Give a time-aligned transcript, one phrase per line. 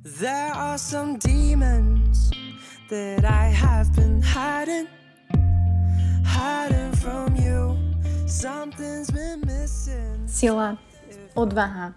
[0.00, 2.32] There are some demons
[2.88, 4.88] that I have been hiding,
[6.24, 7.76] hiding from you.
[8.24, 10.24] Something's been missing.
[10.24, 10.80] Sila,
[11.36, 11.92] odvaha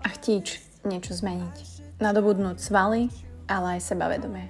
[0.00, 1.84] a chtíč niečo zmeniť.
[2.00, 3.12] Nadobudnúť svaly,
[3.44, 4.48] ale aj sebavedomie.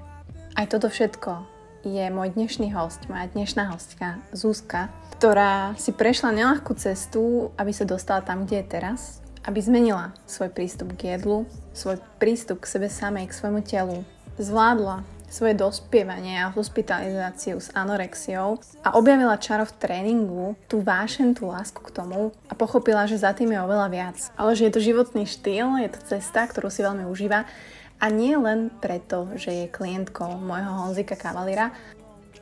[0.55, 1.43] Aj toto všetko
[1.83, 7.83] je môj dnešný host, moja dnešná hostka Zuzka, ktorá si prešla nelahkú cestu, aby sa
[7.83, 12.89] dostala tam, kde je teraz, aby zmenila svoj prístup k jedlu, svoj prístup k sebe
[12.89, 14.07] samej, k svojmu telu,
[14.39, 21.49] zvládla svoje dospievanie a hospitalizáciu s anorexiou a objavila čaro v tréningu, tú vášen, tú
[21.49, 24.19] lásku k tomu a pochopila, že za tým je oveľa viac.
[24.37, 27.49] Ale že je to životný štýl, je to cesta, ktorú si veľmi užíva
[27.97, 31.73] a nie len preto, že je klientkou môjho Honzika Kavalira,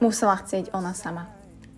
[0.02, 1.30] musela chcieť ona sama.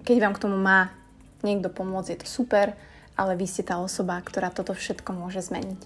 [0.09, 0.97] Keď vám k tomu má
[1.45, 2.73] niekto pomôcť, je to super,
[3.17, 5.81] ale vy ste tá osoba, ktorá toto všetko môže zmeniť.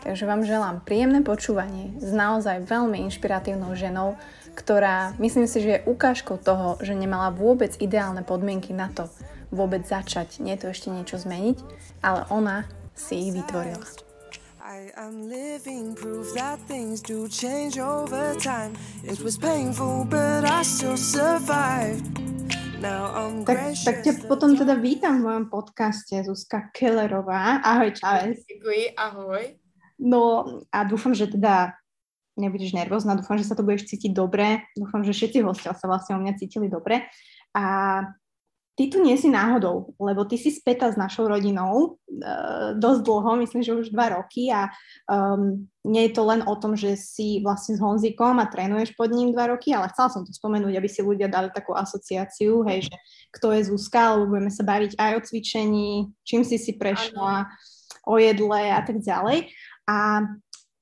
[0.00, 4.16] Takže vám želám príjemné počúvanie s naozaj veľmi inšpiratívnou ženou,
[4.56, 9.12] ktorá myslím si, že je ukážkou toho, že nemala vôbec ideálne podmienky na to
[9.50, 11.58] vôbec začať, nie to ešte niečo zmeniť,
[12.00, 13.82] ale ona si ich vytvorila.
[14.70, 18.78] I am living proof that things do change over time.
[19.02, 22.39] It was painful, but I still survived.
[23.44, 27.60] Tak, tak ťa potom teda vítam v mojom podcaste, Zuzka Kellerová.
[27.60, 28.40] Ahoj, Čávez.
[28.48, 29.60] Děkuji, ahoj.
[30.00, 31.76] No a dúfam, že teda
[32.40, 36.16] nebudeš nervózna, dúfam, že sa to budeš cítiť dobre, dúfam, že všetci hostia sa vlastne
[36.16, 37.04] o mňa cítili dobre.
[37.52, 37.64] A
[38.80, 43.36] ty tu nie si náhodou, lebo ty si späta s našou rodinou uh, dosť dlho,
[43.44, 44.72] myslím, že už dva roky a
[45.04, 49.12] um, nie je to len o tom, že si vlastne s Honzikom a trénuješ pod
[49.12, 52.88] ním dva roky, ale chcela som to spomenúť, aby si ľudia dali takú asociáciu, hej,
[52.88, 52.96] že
[53.36, 55.92] kto je Zuzka, lebo budeme sa baviť aj o cvičení,
[56.24, 57.52] čím si si prešla,
[58.08, 59.52] o jedle a tak ďalej.
[59.84, 60.24] A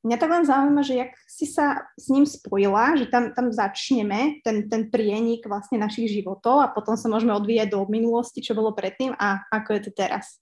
[0.07, 4.41] mňa tak len zaujíma, že jak si sa s ním spojila, že tam, tam začneme
[4.47, 8.71] ten, ten prienik vlastne našich životov a potom sa môžeme odvíjať do minulosti, čo bolo
[8.73, 10.39] predtým a ako je to teraz.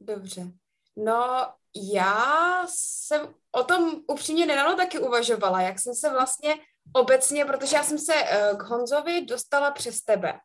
[0.00, 0.52] Dobře.
[0.96, 1.46] No,
[1.76, 6.54] já jsem o tom upřímně nedávno taky uvažovala, jak jsem se vlastně
[6.92, 10.40] obecně, protože já jsem se uh, k Honzovi dostala přes tebe.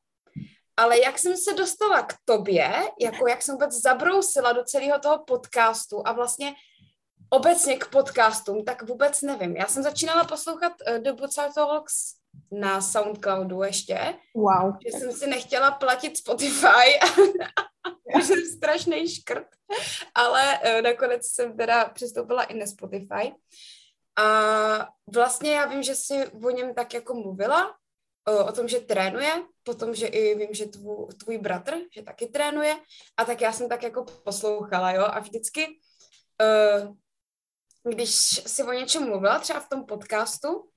[0.77, 5.23] Ale jak jsem se dostala k tobě, jako jak jsem vůbec zabrousila do celého toho
[5.23, 6.53] podcastu a vlastně
[7.29, 9.55] obecně k podcastům, tak vůbec nevím.
[9.55, 11.93] Já jsem začínala poslouchat uh, The Bucar Talks
[12.51, 14.15] na Soundcloudu ještě.
[14.35, 14.73] Wow.
[14.85, 16.99] Že jsem si nechtěla platit Spotify.
[18.21, 19.47] jsem strašný škrt.
[20.15, 23.33] Ale uh, nakonec jsem teda přistoupila i na Spotify.
[24.17, 27.75] A vlastně já vím, že jsi o něm tak jako mluvila,
[28.27, 32.27] o, o tom, že trénuje, potom, že i vím, že tvů, tvůj bratr, že taky
[32.27, 32.75] trénuje
[33.17, 36.95] a tak já jsem tak jako poslouchala, jo, a vždycky uh,
[37.89, 38.15] když
[38.47, 40.69] si o něčem mluvila, třeba v tom podcastu,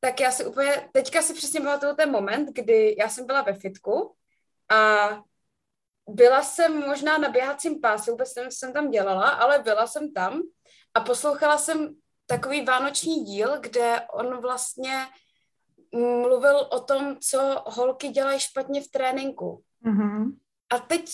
[0.00, 3.54] tak já si úplně, teďka si přesně pamatuju ten moment, kdy já jsem byla ve
[3.54, 4.14] fitku
[4.70, 5.08] a
[6.08, 10.12] byla jsem možná na běhacím pásu, vůbec nevím, co jsem tam dělala, ale byla jsem
[10.12, 10.42] tam
[10.94, 11.94] a poslouchala jsem
[12.26, 15.06] takový vánoční díl, kde on vlastně
[15.94, 19.62] mluvil o tom, co holky dělají špatně v tréninku.
[19.84, 20.36] Mm-hmm.
[20.70, 21.10] A teď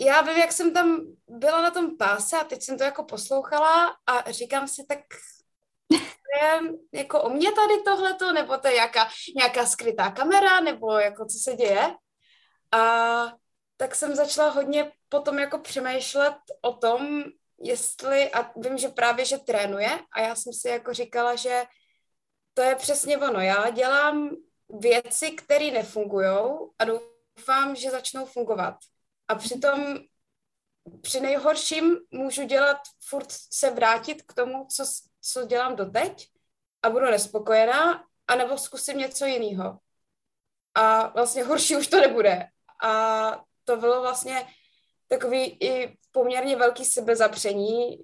[0.00, 3.96] já vím, jak jsem tam byla na tom páse a teď jsem to jako poslouchala
[4.06, 4.98] a říkám si, tak
[6.42, 6.60] je
[6.92, 11.38] jako o mě tady tohleto, nebo to je jaká, nějaká skrytá kamera, nebo jako co
[11.38, 11.94] se děje.
[12.72, 13.24] A
[13.76, 17.24] tak jsem začala hodně potom jako přemýšlet o tom,
[17.60, 21.64] jestli, a vím, že právě, že trénuje a já jsem si jako říkala, že
[22.54, 23.40] to je přesně ono.
[23.40, 24.30] Já dělám
[24.80, 26.28] věci, které nefungují
[26.78, 28.74] a doufám, že začnou fungovat.
[29.28, 29.98] A přitom
[31.00, 34.84] při nejhorším můžu dělat, furt se vrátit k tomu, co,
[35.20, 36.30] co dělám doteď
[36.82, 39.78] a budu nespokojená, anebo zkusím něco jiného.
[40.74, 42.48] A vlastně horší už to nebude.
[42.82, 44.46] A to bylo vlastně
[45.08, 47.98] takový i poměrně velký sebezapření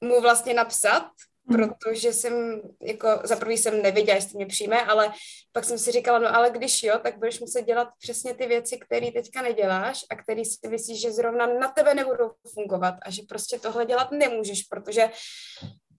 [0.00, 1.10] mu vlastně napsat.
[1.52, 5.12] Protože jsem, jako za prvý jsem nevěděla, jestli mě přijme, ale
[5.52, 8.78] pak jsem si říkala, no ale když jo, tak budeš muset dělat přesně ty věci,
[8.78, 13.22] které teďka neděláš a které si myslíš, že zrovna na tebe nebudou fungovat a že
[13.28, 15.10] prostě tohle dělat nemůžeš, protože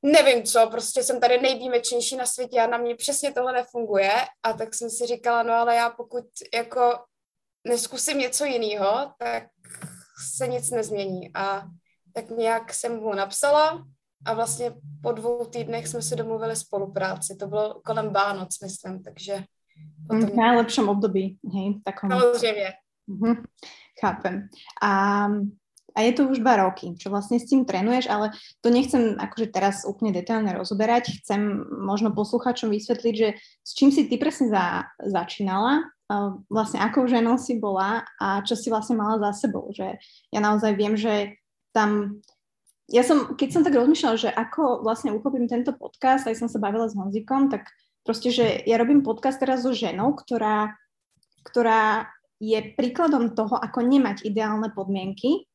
[0.03, 4.11] nevím co, prostě jsem tady nejvýjimečnější na světě a na mě přesně tohle nefunguje.
[4.43, 6.99] A tak jsem si říkala, no ale já pokud jako
[7.67, 9.43] neskusím něco jiného, tak
[10.35, 11.31] se nic nezmění.
[11.35, 11.63] A
[12.13, 13.85] tak nějak jsem mu napsala,
[14.25, 17.35] a vlastně po dvou týdnech jsme si domluvili spolupráci.
[17.35, 19.43] To bylo kolem Vánoc, myslím, takže...
[20.07, 20.29] Potom...
[20.29, 21.81] V najlepšom období, hej?
[21.83, 22.09] Takom...
[22.09, 22.73] Samozřejmě.
[23.07, 23.43] Mhm,
[24.01, 24.49] chápem.
[24.83, 25.27] A
[25.91, 28.31] a je to už dva roky, čo vlastne s tým trénuješ, ale
[28.63, 31.19] to nechcem akože teraz úplne detailne rozoberať.
[31.19, 35.83] Chcem možno posluchačom vysvetliť, že s čím si ty presne za, začínala,
[36.47, 39.67] vlastne akou ženou si bola a čo si vlastne mala za sebou.
[39.75, 39.99] Že
[40.31, 41.35] ja naozaj viem, že
[41.75, 42.23] tam...
[42.91, 46.59] Ja som, keď som tak rozmýšľala, že ako vlastne uchopím tento podcast, aj som sa
[46.59, 47.71] bavila s Honzikom, tak
[48.03, 50.75] proste, že ja robím podcast teraz so ženou, ktorá,
[51.47, 52.11] ktorá
[52.43, 55.47] je príkladom toho, ako nemať ideálne podmienky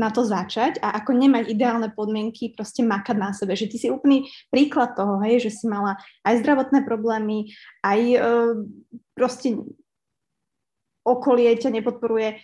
[0.00, 3.52] na to začať a ako nemať ideálne podmienky, proste makať na sebe.
[3.52, 7.52] Že ty si úplný príklad toho, hej, že si mala aj zdravotné problémy,
[7.84, 8.56] aj uh,
[9.12, 9.60] proste
[11.04, 12.40] okolie ťa nepodporuje,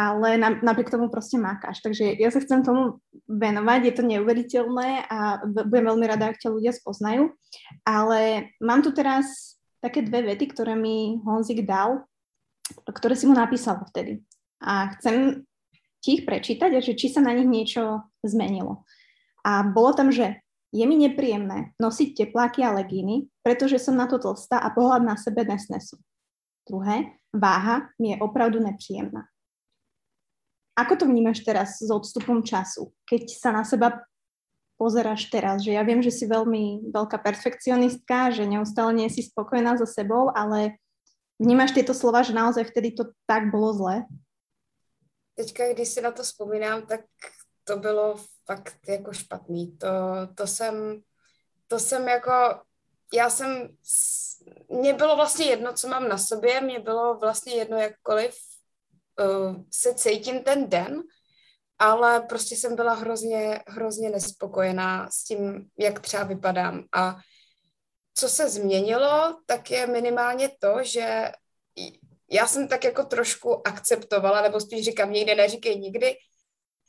[0.00, 1.84] ale na, napriek tomu proste makáš.
[1.84, 6.56] Takže ja sa chcem tomu venovať, je to neuveriteľné a budem veľmi rada, ak ťa
[6.56, 7.28] ľudia spoznajú.
[7.84, 12.08] Ale mám tu teraz také dve vety, ktoré mi Honzik dal,
[12.88, 14.24] ktoré si mu napísal vtedy.
[14.64, 15.44] A chcem
[16.00, 18.88] ti ich prečítať a že či sa na nich niečo zmenilo.
[19.44, 20.40] A bolo tam, že
[20.72, 25.20] je mi nepríjemné nosiť tepláky a legíny, pretože som na to tlstá a pohľad na
[25.20, 26.00] sebe nesnesu.
[26.64, 29.28] Druhé, váha mi je opravdu nepříjemná.
[30.80, 34.00] Ako to vnímaš teraz s odstupom času, keď sa na seba
[34.80, 39.76] pozeráš teraz, že ja viem, že si veľmi veľká perfekcionistka, že neustále nie si spokojná
[39.76, 40.80] so sebou, ale
[41.36, 44.08] vnímaš tieto slova, že naozaj vtedy to tak bolo zle?
[45.40, 47.00] teďka, když si na to vzpomínám, tak
[47.64, 49.78] to bylo fakt jako špatný.
[49.78, 49.88] To,
[50.34, 51.02] to jsem,
[51.68, 52.60] to jsem jako,
[53.14, 53.76] já jsem,
[54.68, 58.34] mně bylo vlastně jedno, co mám na sobě, mně bylo vlastně jedno, jakkoliv
[59.20, 61.02] uh, se cítím ten den,
[61.78, 66.84] ale prostě jsem byla hrozně, hrozně nespokojená s tím, jak třeba vypadám.
[66.94, 67.16] A
[68.14, 71.32] co se změnilo, tak je minimálně to, že
[72.30, 76.16] já jsem tak jako trošku akceptovala, nebo spíš říkám, někde neříkej nikdy,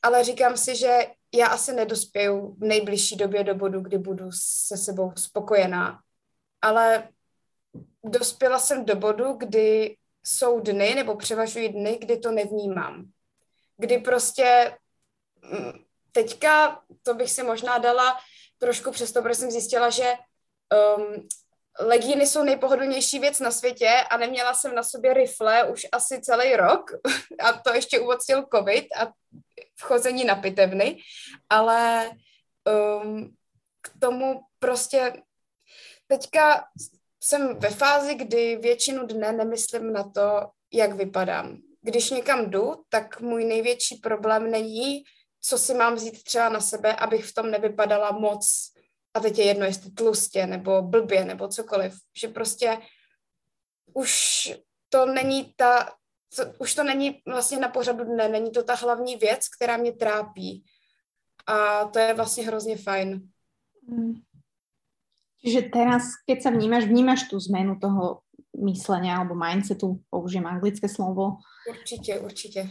[0.02, 0.98] ale říkám si, že
[1.34, 4.30] já asi nedospěju v nejbližší době do bodu, kdy budu
[4.66, 6.00] se sebou spokojená.
[6.62, 7.10] Ale
[8.06, 13.06] dospěla jsem do bodu, kdy jsou dny, nebo převažují dny, kdy to nevnímám.
[13.78, 14.78] Kdy prostě
[15.52, 15.72] mm,
[16.12, 18.18] teďka, to bych si možná dala
[18.58, 20.14] trošku přesto, protože jsem zjistila, že
[20.98, 21.28] um,
[21.80, 26.56] legíny jsou nejpohodlnější věc na světě a neměla jsem na sobě rifle už asi celý
[26.56, 26.92] rok
[27.40, 29.12] a to ještě uvocnil covid a
[29.76, 30.98] vchození na pitevny,
[31.50, 32.12] ale
[33.04, 33.36] um,
[33.82, 35.24] k tomu prostě
[36.08, 36.64] teďka
[37.24, 41.58] jsem ve fázi, kdy většinu dne nemyslím na to, jak vypadám.
[41.82, 45.04] Když někam jdu, tak můj největší problém není,
[45.42, 48.74] co si mám vzít třeba na sebe, abych v tom nevypadala moc
[49.14, 52.78] a teď je jedno, jestli tlustě nebo blbě nebo cokoliv, že prostě
[53.94, 54.54] už
[54.90, 55.94] to není ta,
[56.36, 59.92] to, už to není vlastně na pořadu dne, není to ta hlavní věc, která mě
[59.92, 60.64] trápí.
[61.48, 63.30] A to je vlastně hrozně fajn.
[63.88, 64.14] Mm.
[65.42, 68.22] Čiže teraz, keď sa vnímaš, vnímaš tú zmenu toho
[68.62, 71.42] myslenia alebo mindsetu, použijem anglické slovo.
[71.66, 72.62] Určite, určite.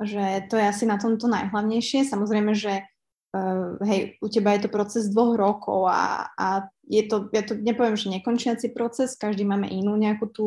[0.00, 2.08] Že to je asi na tomto najhlavnejšie.
[2.08, 2.88] Samozrejme, že
[3.36, 7.58] uh, hej, u teba je to proces dvoch rokov a, a je to, ja to
[7.58, 10.46] nepoviem, že nekončiaci proces, každý máme inú nejakú tú,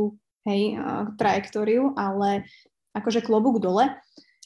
[0.49, 2.49] hej, uh, trajektóriu, ale
[2.97, 3.93] akože klobúk dole.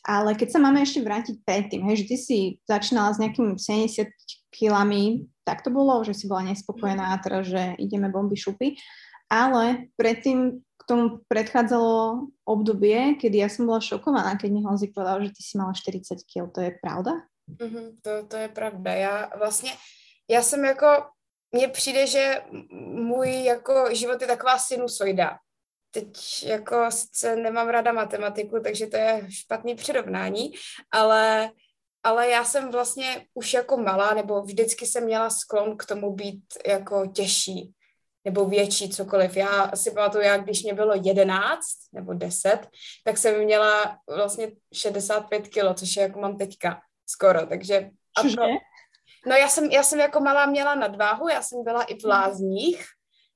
[0.07, 4.11] Ale keď sa máme ešte vrátiť predtým, hej, že ty si začínala s nejakými 70
[4.51, 8.75] kilami, tak to bolo, že si bola nespokojná a teraz, že ideme bomby šupy.
[9.27, 15.19] Ale predtým k tomu predchádzalo obdobie, kedy ja som bola šokovaná, keď mi Honzik povedal,
[15.27, 16.47] že ty si mala 40 kg.
[16.51, 17.27] To je pravda?
[17.47, 18.91] Mm-hmm, to, to je pravda.
[18.93, 19.71] Já vlastně,
[20.29, 20.87] já jsem jako,
[21.51, 22.41] mně přijde, že
[22.81, 25.37] můj jako život je taková sinusoida.
[25.91, 30.51] Teď jako sice nemám ráda matematiku, takže to je špatný přirovnání,
[30.91, 31.51] ale,
[32.07, 36.43] ale já jsem vlastně už jako malá, nebo vždycky jsem měla sklon k tomu být
[36.67, 37.73] jako těžší
[38.25, 39.37] nebo větší, cokoliv.
[39.37, 41.59] Já si pamatuju, jak když mě bylo 11
[41.93, 42.59] nebo 10,
[43.03, 47.89] tak jsem měla vlastně 65 kilo, což je jako mám teďka skoro, takže...
[48.17, 48.47] A to,
[49.27, 52.85] no já jsem, já jsem jako malá měla nadváhu, já jsem byla i v lázních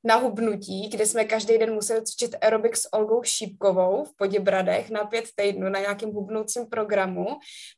[0.04, 5.04] na hubnutí, kde jsme každý den museli cvičit aerobik s Olgou Šípkovou v Poděbradech na
[5.06, 7.28] pět týdnů na nějakém hubnoucím programu,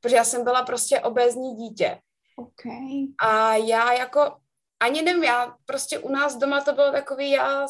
[0.02, 2.00] protože já jsem byla prostě obézní dítě.
[2.36, 3.08] Okay.
[3.22, 4.36] A já jako,
[4.80, 7.66] ani nevím, já prostě u nás doma to bylo takový, já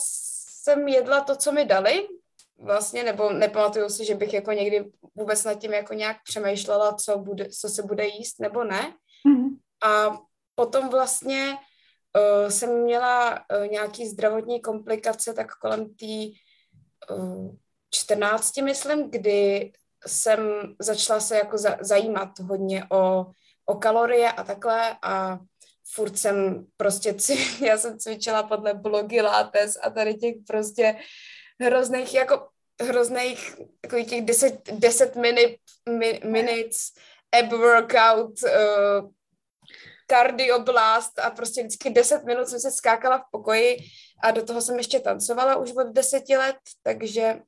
[0.64, 2.08] jsem jedla to, co mi dali,
[2.58, 7.18] vlastně, nebo nepamatuju si, že bych jako někdy vůbec nad tím jako nějak přemýšlela, co,
[7.18, 8.94] bude, co se bude jíst nebo ne.
[9.28, 9.58] Mm-hmm.
[9.84, 10.20] A
[10.56, 11.58] potom vlastně
[12.18, 16.06] uh, jsem měla uh, nějaký zdravotní komplikace tak kolem té
[17.16, 17.56] uh,
[17.94, 19.72] 14, myslím, kdy
[20.08, 20.40] jsem
[20.80, 23.26] začala se jako za, zajímat hodně o,
[23.66, 25.40] o kalorie a takhle a
[25.94, 27.16] furt jsem prostě,
[27.66, 30.96] já jsem cvičila podle blogy Lates a tady těch prostě
[31.62, 32.48] hrozných, jako
[32.82, 35.52] hrozných, takových těch 10, 10 minut,
[35.90, 36.92] mi, minutes
[37.32, 39.10] ab workout, uh,
[40.64, 43.78] blast a prostě vždycky 10 minut jsem se skákala v pokoji
[44.24, 47.40] a do toho jsem ještě tancovala už od deseti let, takže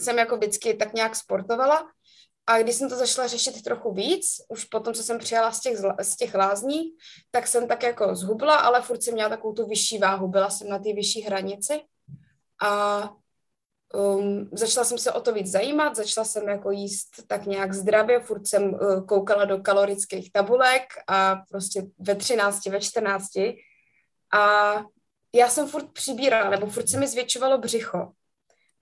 [0.00, 1.90] jsem jako vždycky tak nějak sportovala.
[2.46, 5.78] A když jsem to začala řešit trochu víc, už potom, co jsem přijala z těch,
[6.02, 6.82] z těch lázní,
[7.30, 10.68] tak jsem tak jako zhubla, ale furt jsem měla takovou tu vyšší váhu, byla jsem
[10.68, 11.80] na té vyšší hranici.
[12.62, 13.10] A
[13.94, 18.20] um, začala jsem se o to víc zajímat, začala jsem jako jíst tak nějak zdravě,
[18.20, 23.26] furt jsem uh, koukala do kalorických tabulek a prostě ve 13, ve 14.
[24.32, 24.74] A
[25.34, 28.12] já jsem furt přibírala, nebo furt se mi zvětšovalo břicho.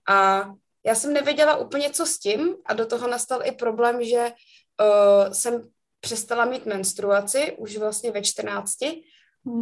[0.09, 0.49] A
[0.85, 4.31] já jsem nevěděla úplně, co s tím a do toho nastal i problém, že
[4.81, 8.91] uh, jsem přestala mít menstruaci už vlastně ve 14 mm.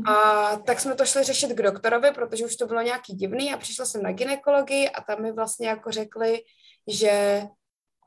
[0.05, 3.57] A tak jsme to šli řešit k doktorovi, protože už to bylo nějaký divný a
[3.57, 6.43] přišla jsem na ginekologii a tam mi vlastně jako řekli,
[6.87, 7.43] že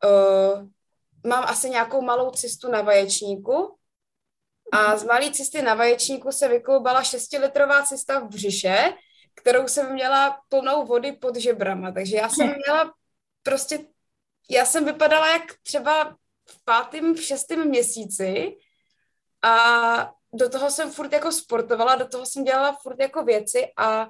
[0.04, 0.68] uh,
[1.26, 3.76] mám asi nějakou malou cystu na vaječníku
[4.72, 8.92] a z malé cysty na vaječníku se vykloubala 6-litrová cysta v břiše,
[9.34, 11.92] kterou jsem měla plnou vody pod žebrama.
[11.92, 12.94] Takže já jsem měla
[13.42, 13.78] prostě
[14.50, 16.16] já jsem vypadala jak třeba
[16.48, 18.56] v pátém, v šestém měsíci
[19.42, 24.08] a do toho jsem furt jako sportovala, do toho jsem dělala furt jako věci a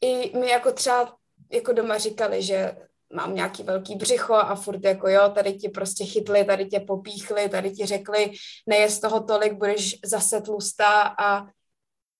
[0.00, 1.16] i mi jako třeba
[1.52, 2.76] jako doma říkali, že
[3.12, 7.48] mám nějaký velký břicho a furt jako jo, tady ti prostě chytli, tady tě popíchli,
[7.48, 8.32] tady ti řekli,
[8.66, 11.02] nejez toho tolik, budeš zase tlustá.
[11.02, 11.38] A,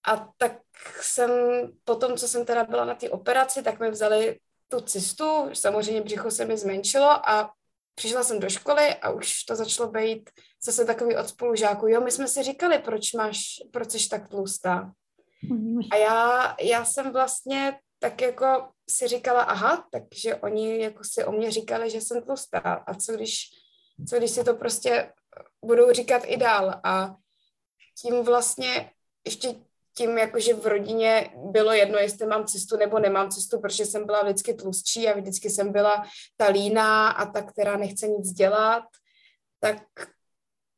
[0.08, 0.52] a tak
[1.00, 1.30] jsem,
[1.84, 6.30] potom, co jsem teda byla na té operaci, tak mi vzali tu cestu, samozřejmě břicho
[6.30, 7.52] se mi zmenšilo a
[7.94, 10.30] přišla jsem do školy a už to začalo být
[10.64, 11.88] zase takový od spolužáků.
[11.88, 13.38] Jo, my jsme si říkali, proč máš,
[13.72, 14.92] proč jsi tak tlustá.
[15.90, 21.32] A já, já jsem vlastně tak jako si říkala, aha, takže oni jako si o
[21.32, 22.58] mě říkali, že jsem tlustá.
[22.58, 23.50] A co když,
[24.08, 25.12] co když si to prostě
[25.64, 26.80] budou říkat i dál.
[26.84, 27.14] A
[28.02, 28.90] tím vlastně
[29.26, 29.54] ještě
[29.94, 34.22] tím, jakože v rodině bylo jedno, jestli mám cestu nebo nemám cestu, protože jsem byla
[34.22, 36.04] vždycky tlustší a vždycky jsem byla
[36.36, 38.84] ta líná a ta, která nechce nic dělat,
[39.60, 39.82] tak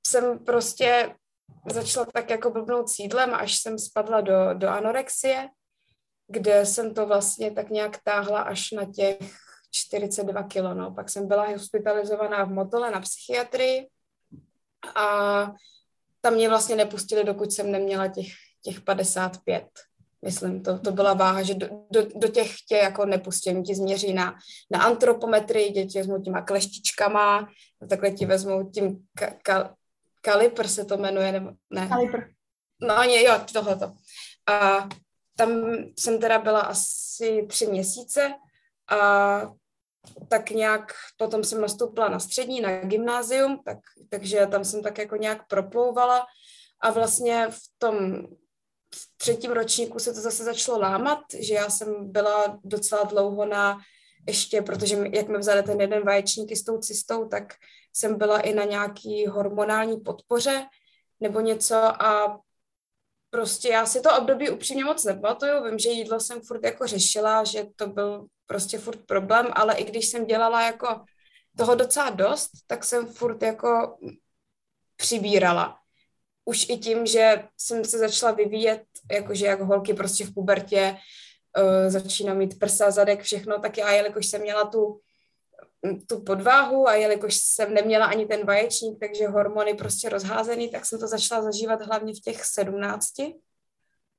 [0.06, 1.14] jsem prostě
[1.72, 5.48] začala tak jako blbnout sídlem, až jsem spadla do, do anorexie,
[6.28, 9.18] kde jsem to vlastně tak nějak táhla až na těch
[9.70, 10.74] 42 kilo.
[10.74, 10.94] No.
[10.94, 13.88] Pak jsem byla hospitalizovaná v Motole na psychiatrii
[14.94, 15.46] a
[16.20, 18.26] tam mě vlastně nepustili, dokud jsem neměla těch
[18.64, 19.66] těch 55,
[20.24, 24.12] myslím, to, to byla váha, že do, do, do těch tě jako nepustím, ti změří
[24.12, 24.34] na,
[24.70, 27.48] na antropometrii, děti vezmou těma kleštičkama,
[27.88, 29.74] takhle ti vezmou tím ka, ka,
[30.20, 31.88] kalipr se to jmenuje, nebo ne?
[31.88, 32.20] Kalipr.
[32.80, 33.92] No, ne, jo, tohleto.
[34.46, 34.88] A
[35.36, 35.50] tam
[35.98, 38.34] jsem teda byla asi tři měsíce
[38.90, 39.40] a
[40.28, 43.78] tak nějak potom jsem nastoupila na střední, na gymnázium, tak,
[44.10, 46.26] takže tam jsem tak jako nějak proplouvala
[46.80, 48.26] a vlastně v tom
[49.16, 53.78] třetím ročníku se to zase začalo lámat, že já jsem byla docela dlouho na
[54.26, 57.54] ještě, protože jak mi vzali ten jeden vaječník s tou cystou, tak
[57.92, 60.66] jsem byla i na nějaký hormonální podpoře
[61.20, 62.40] nebo něco a
[63.30, 65.64] prostě já si to období upřímně moc nepamatuju.
[65.64, 69.84] Vím, že jídlo jsem furt jako řešila, že to byl prostě furt problém, ale i
[69.84, 71.04] když jsem dělala jako
[71.56, 73.98] toho docela dost, tak jsem furt jako
[74.96, 75.83] přibírala
[76.44, 78.82] už i tím, že jsem se začala vyvíjet,
[79.12, 80.96] jakože jak holky prostě v pubertě
[81.58, 85.00] uh, začíná mít prsa, zadek, všechno, tak já, jelikož jsem měla tu,
[86.06, 91.00] tu podváhu a jelikož jsem neměla ani ten vaječník, takže hormony prostě rozházený, tak jsem
[91.00, 93.34] to začala zažívat hlavně v těch sedmnácti.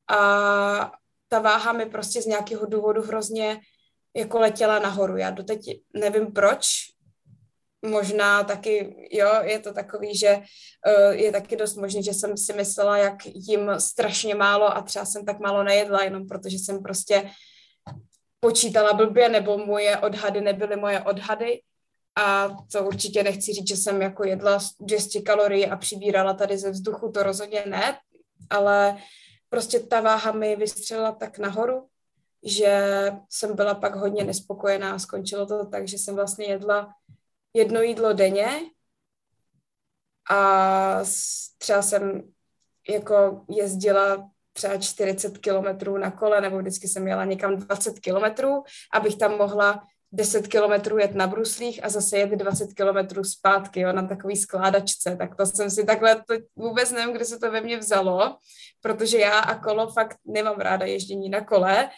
[0.10, 0.92] A
[1.28, 3.62] ta váha mi prostě z nějakého důvodu hrozně
[4.16, 5.18] jako letěla nahoru.
[5.18, 6.68] Já doteď nevím proč,
[7.82, 12.54] možná taky, jo, je to takový, že uh, je taky dost možné, že jsem si
[12.54, 17.32] myslela, jak jim strašně málo a třeba jsem tak málo nejedla, jenom protože jsem prostě
[18.40, 21.62] počítala blbě, nebo moje odhady nebyly moje odhady.
[22.18, 26.72] A to určitě nechci říct, že jsem jako jedla 200 kalorií a přibírala tady ze
[26.72, 27.98] vzduchu, to rozhodně ne,
[28.50, 28.98] ale
[29.50, 31.88] prostě ta váha mi vystřelila tak nahoru,
[32.44, 35.00] že jsem byla pak hodně nespokojená.
[35.00, 36.94] Skončilo to tak, že jsem vlastně jedla
[37.56, 38.50] jedno jídlo denně
[40.32, 41.00] a
[41.58, 42.22] třeba jsem
[42.90, 49.16] jako jezdila třeba 40 kilometrů na kole, nebo vždycky jsem jela někam 20 kilometrů, abych
[49.18, 54.08] tam mohla 10 kilometrů jet na bruslích a zase jet 20 kilometrů zpátky, jo, na
[54.08, 55.16] takový skládačce.
[55.16, 58.38] Tak to jsem si takhle, to vůbec nevím, kde se to ve mně vzalo,
[58.82, 61.90] protože já a kolo fakt nemám ráda ježdění na kole.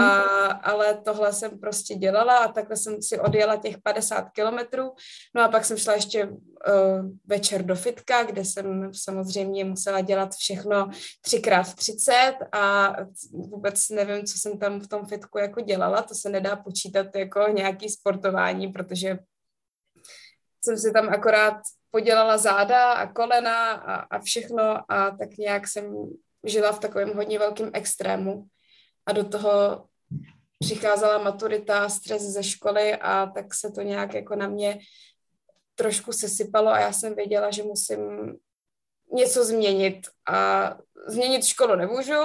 [0.00, 4.92] A, ale tohle jsem prostě dělala a takhle jsem si odjela těch 50 kilometrů.
[5.34, 6.36] No a pak jsem šla ještě uh,
[7.26, 12.96] večer do fitka, kde jsem samozřejmě musela dělat všechno třikrát 30 a
[13.32, 16.02] vůbec nevím, co jsem tam v tom fitku jako dělala.
[16.02, 19.18] To se nedá počítat jako nějaký sportování, protože
[20.64, 21.56] jsem si tam akorát
[21.90, 25.94] podělala záda a kolena a, a všechno a tak nějak jsem
[26.44, 28.46] žila v takovém hodně velkém extrému
[29.10, 29.84] a do toho
[30.58, 34.78] přicházela maturita, stres ze školy a tak se to nějak jako na mě
[35.74, 38.00] trošku sesypalo a já jsem věděla, že musím
[39.12, 40.70] něco změnit a
[41.06, 42.22] změnit školu nemůžu,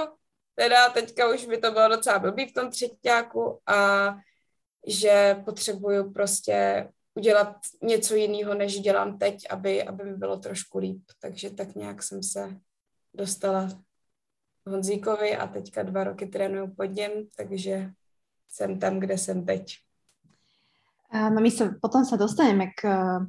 [0.54, 4.10] teda teďka už by to bylo docela blbý v tom třetíku a
[4.86, 11.02] že potřebuju prostě udělat něco jiného, než dělám teď, aby, aby mi bylo trošku líp.
[11.20, 12.56] Takže tak nějak jsem se
[13.14, 13.68] dostala
[14.66, 17.90] Honzíkovi a teďka dva roky trénuju pod něm, takže
[18.48, 19.78] jsem tam, kde jsem teď.
[21.14, 23.22] No my sa, potom sa dostaneme k eh,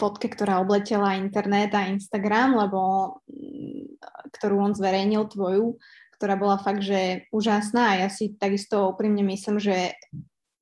[0.00, 2.80] fotke, ktorá obletela internet a Instagram, lebo
[3.28, 4.00] mm,
[4.32, 5.76] ktorú on zverejnil tvoju,
[6.16, 9.92] ktorá bola fakt, že úžasná a ja si takisto úprimne myslím, že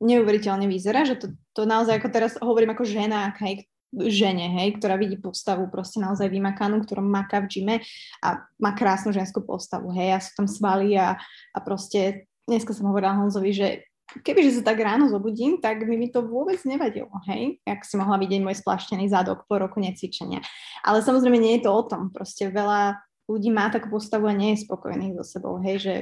[0.02, 4.94] neuveriteľne vyzerá, že to, to naozaj ako teraz hovorím ako žena, hej, žene, hej, ktorá
[4.94, 7.76] vidí postavu proste naozaj vymakanú, ktorá maká v gyme
[8.23, 11.18] a má krásnu ženskú postavu, hej, a sú tam svaly a,
[11.50, 13.68] a proste dneska som hovorila Honzovi, že
[14.23, 18.18] kebyže sa tak ráno zobudím, tak by mi to vôbec nevadilo, hej, jak si mohla
[18.18, 20.42] vidieť môj splaštený zadok po roku necvičenia.
[20.82, 22.99] Ale samozrejme nie je to o tom, proste veľa
[23.30, 25.94] ľudí má takú postavu a nie je spokojných so sebou, hej, že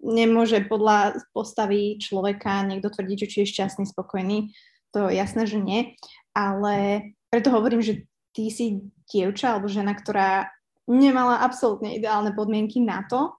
[0.00, 4.56] nemôže podľa postavy človeka niekto tvrdiť, že či je šťastný, spokojný,
[4.96, 5.92] to jasné, že nie,
[6.36, 7.00] ale
[7.32, 8.04] preto hovorím, že
[8.36, 10.52] ty si dievča alebo žena, ktorá
[10.84, 13.32] nemala absolútne ideálne podmienky na to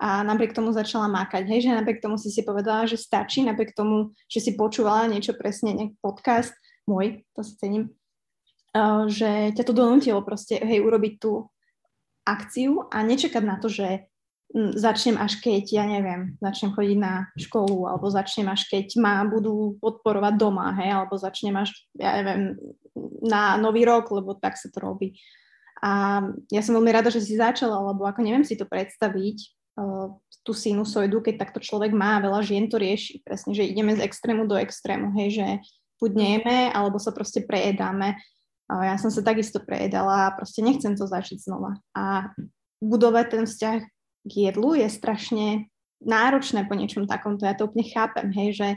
[0.00, 3.76] a napriek tomu začala mákať, hej, že napriek tomu si si povedala, že stačí, napriek
[3.76, 6.54] tomu, že si počúvala niečo presne, nejaký podcast
[6.88, 7.84] môj, to si cením,
[8.72, 11.52] uh, že ťa to donútilo proste, hej, urobiť tú
[12.24, 14.07] akciu a nečakať na to, že
[14.54, 19.76] začnem až keď, ja neviem, začnem chodiť na školu, alebo začnem až keď ma budú
[19.80, 22.56] podporovať doma, hej, alebo začnem až, ja neviem,
[23.20, 25.20] na nový rok, lebo tak sa to robí.
[25.84, 29.36] A ja som veľmi rada, že si začala, lebo ako neviem si to predstaviť,
[29.78, 30.10] uh,
[30.42, 34.48] tú sinusoidu, keď takto človek má, veľa žien to rieši, presne, že ideme z extrému
[34.48, 35.46] do extrému, hej, že
[36.00, 38.16] buď nejeme, alebo sa proste prejedáme.
[38.68, 41.76] Ja som sa takisto prejedala a proste nechcem to začať znova.
[41.92, 42.32] A
[42.80, 43.80] budovať ten vzťah
[44.28, 47.48] k jedlu je strašne náročné po niečom takomto.
[47.48, 48.68] Ja to úplne chápem, hej, že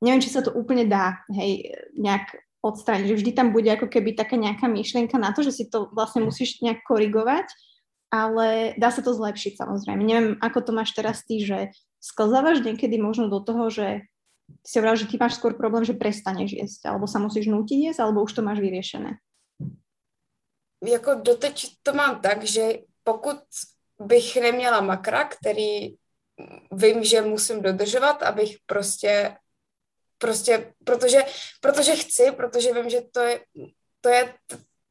[0.00, 4.16] neviem, či sa to úplne dá, hej, nejak odstrániť, že vždy tam bude ako keby
[4.16, 7.44] taká nejaká myšlienka na to, že si to vlastne musíš nejak korigovať,
[8.08, 10.00] ale dá sa to zlepšiť samozrejme.
[10.00, 14.08] Neviem, ako to máš teraz ty, že sklzávaš niekedy možno do toho, že
[14.64, 18.00] si hovoril, že ty máš skôr problém, že prestaneš jesť, alebo sa musíš nútiť jesť,
[18.04, 19.20] alebo už to máš vyriešené?
[20.84, 23.40] Jako doteď to mám tak, že pokud
[24.04, 25.94] bych neměla makra, který
[26.72, 29.36] vím, že musím dodržovat, abych prostě,
[30.18, 31.24] prostě, protože,
[31.60, 33.40] protože chci, protože vím, že to je,
[34.00, 34.34] to je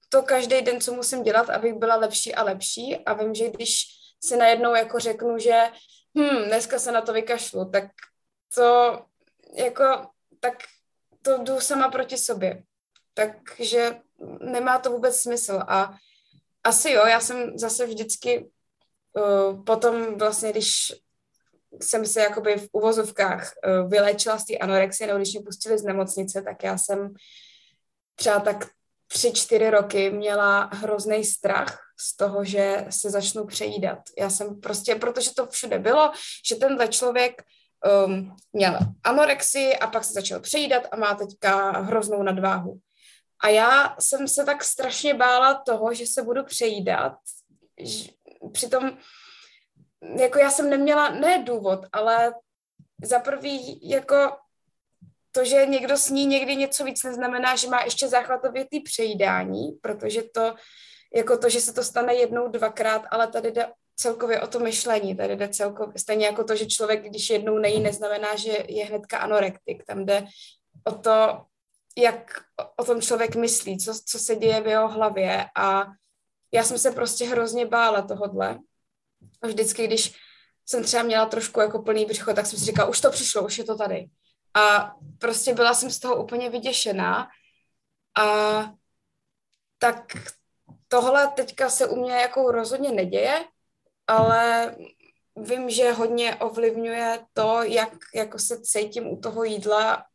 [0.09, 3.85] to každý den, co musím dělat, abych byla lepší a lepší a vím, že když
[4.23, 5.61] si najednou jako řeknu, že
[6.17, 7.83] hm, dneska se na to vykašlu, tak
[8.55, 8.99] to
[9.57, 10.07] jako,
[10.39, 10.53] tak
[11.21, 12.63] to jdu sama proti sobě.
[13.13, 13.99] Takže
[14.39, 15.93] nemá to vůbec smysl a
[16.63, 18.49] asi jo, já jsem zase vždycky
[19.17, 20.93] Eh, potom vlastně, když
[21.81, 25.83] jsem se jakoby v uvozovkách uh, vylečila z té anorexie, nebo když mě pustili z
[25.83, 27.13] nemocnice, tak já jsem
[28.15, 28.67] třeba tak
[29.07, 33.99] tři, čtyři roky měla hrozný strach z toho, že se začnu přejídat.
[34.19, 36.11] Já jsem prostě, protože to všude bylo,
[36.47, 37.43] že tenhle člověk
[38.05, 42.79] um, měl anorexii a pak se začal přejídat a má teďka hroznou nadváhu.
[43.43, 47.13] A já jsem se tak strašně bála toho, že se budu přejídat,
[48.49, 48.97] přitom
[50.19, 52.33] jako já jsem neměla, ne důvod, ale
[53.03, 54.15] za prvý jako
[55.31, 60.55] to, že někdo sní někdy něco víc, neznamená, že má ještě záchvatově přejídání, protože to,
[61.15, 65.15] jako to, že se to stane jednou, dvakrát, ale tady jde celkově o to myšlení,
[65.15, 69.17] tady jde celkově, stejně jako to, že člověk, když jednou nejí, neznamená, že je hnedka
[69.17, 70.25] anorektik, tam jde
[70.83, 71.45] o to,
[71.97, 72.43] jak
[72.77, 75.85] o tom člověk myslí, co, co se děje v jeho hlavě a
[76.53, 78.59] já jsem se prostě hrozně bála tohodle.
[79.41, 80.15] A vždycky, když
[80.65, 83.57] jsem třeba měla trošku jako plný břicho, tak jsem si říkala, už to přišlo, už
[83.57, 84.09] je to tady.
[84.53, 87.27] A prostě byla jsem z toho úplně vyděšená.
[88.17, 88.25] A
[89.77, 90.13] tak
[90.87, 93.45] tohle teďka se u mě jako rozhodně neděje,
[94.07, 94.75] ale
[95.35, 100.05] vím, že hodně ovlivňuje to, jak jako se cítím u toho jídla,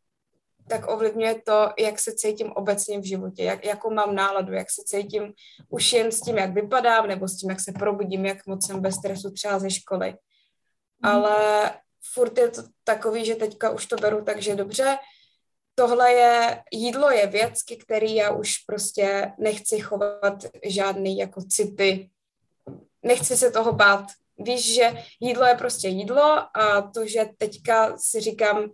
[0.68, 4.82] tak ovlivňuje to, jak se cítím obecně v životě, jak, jakou mám náladu, jak se
[4.86, 5.32] cítím
[5.68, 8.80] už jen s tím, jak vypadám, nebo s tím, jak se probudím, jak moc jsem
[8.80, 10.08] bez stresu třeba ze školy.
[10.08, 11.10] Mm.
[11.10, 11.70] Ale
[12.12, 14.98] furt je to takový, že teďka už to beru takže dobře,
[15.74, 22.10] tohle je, jídlo je věc, ke který já už prostě nechci chovat žádný jako city,
[23.02, 24.04] nechci se toho bát.
[24.38, 28.70] Víš, že jídlo je prostě jídlo a to, že teďka si říkám,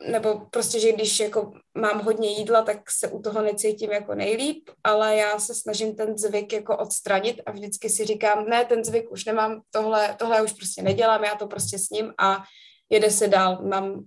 [0.00, 4.70] nebo prostě, že když jako mám hodně jídla, tak se u toho necítím jako nejlíp,
[4.84, 9.12] ale já se snažím ten zvyk jako odstranit a vždycky si říkám, ne, ten zvyk
[9.12, 12.44] už nemám, tohle, tohle už prostě nedělám, já to prostě s ním a
[12.90, 13.62] jede se dál.
[13.62, 14.04] Mám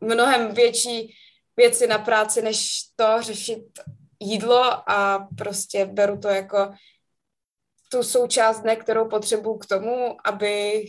[0.00, 1.14] mnohem větší
[1.56, 3.64] věci na práci, než to řešit
[4.20, 6.72] jídlo a prostě beru to jako
[7.90, 10.88] tu součást dne, kterou potřebuju k tomu, abych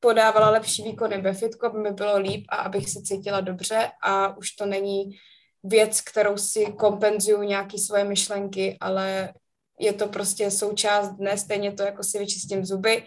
[0.00, 4.36] podávala lepší výkony ve fitku, aby mi bylo líp a abych se cítila dobře a
[4.36, 5.18] už to není
[5.64, 9.32] věc, kterou si kompenzuju nějaký svoje myšlenky, ale
[9.80, 13.04] je to prostě součást dne, stejně to jako si vyčistím zuby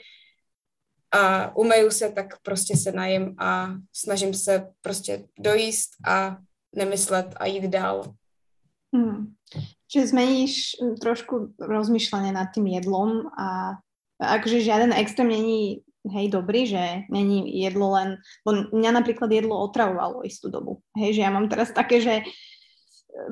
[1.11, 6.37] a umeju se, tak prostě se najím a snažím se prostě dojíst a
[6.75, 8.13] nemyslet a jít dál.
[8.95, 9.33] Hmm.
[9.87, 13.77] Čiže zmeníš hm, trošku rozmýšľanie nad tým jedlom a
[14.17, 17.07] akože žiaden extrém není hej, dobrý, že?
[17.07, 18.09] Není jedlo len,
[18.43, 22.27] bo mňa napríklad jedlo otravovalo istú dobu, hej, že ja mám teraz také, že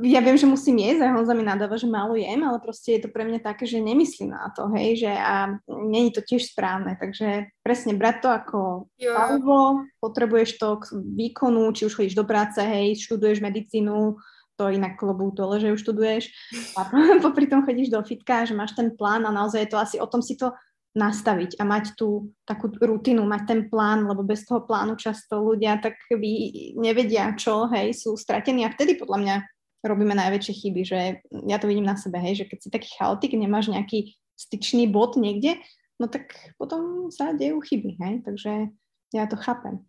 [0.06, 3.02] ja viem, že musím jesť a Honza mi nadáva, že málo jem, ale proste je
[3.02, 6.94] to pre mňa také, že nemyslím na to, hej, že a není to tiež správne,
[7.02, 8.60] takže presne brať to ako
[9.02, 14.22] palivo, potrebuješ to k výkonu, či už chodíš do práce, hej, študuješ medicínu,
[14.54, 16.30] to inak klobú dole, že už študuješ.
[16.78, 16.86] A
[17.26, 20.06] popri tom chodíš do fitka, že máš ten plán a naozaj je to asi o
[20.06, 20.54] tom si to
[20.92, 25.80] nastaviť a mať tú takú rutinu, mať ten plán, lebo bez toho plánu často ľudia
[25.80, 26.32] tak by
[26.76, 29.36] nevedia čo, hej, sú stratení a vtedy podľa mňa
[29.82, 31.00] robíme najväčšie chyby, že
[31.48, 35.16] ja to vidím na sebe, hej, že keď si taký chaotik, nemáš nejaký styčný bod
[35.16, 35.64] niekde,
[35.96, 38.70] no tak potom sa dejú chyby, hej, takže
[39.16, 39.82] ja to chápem.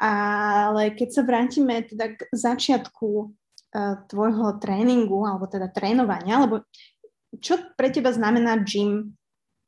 [0.00, 6.64] Ale keď sa vrátime teda k začiatku uh, tvojho tréningu, alebo teda trénovania, alebo
[7.38, 9.14] čo pre teba znamená gym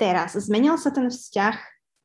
[0.03, 0.35] teraz?
[0.35, 1.55] Zmenil sa ten vzťah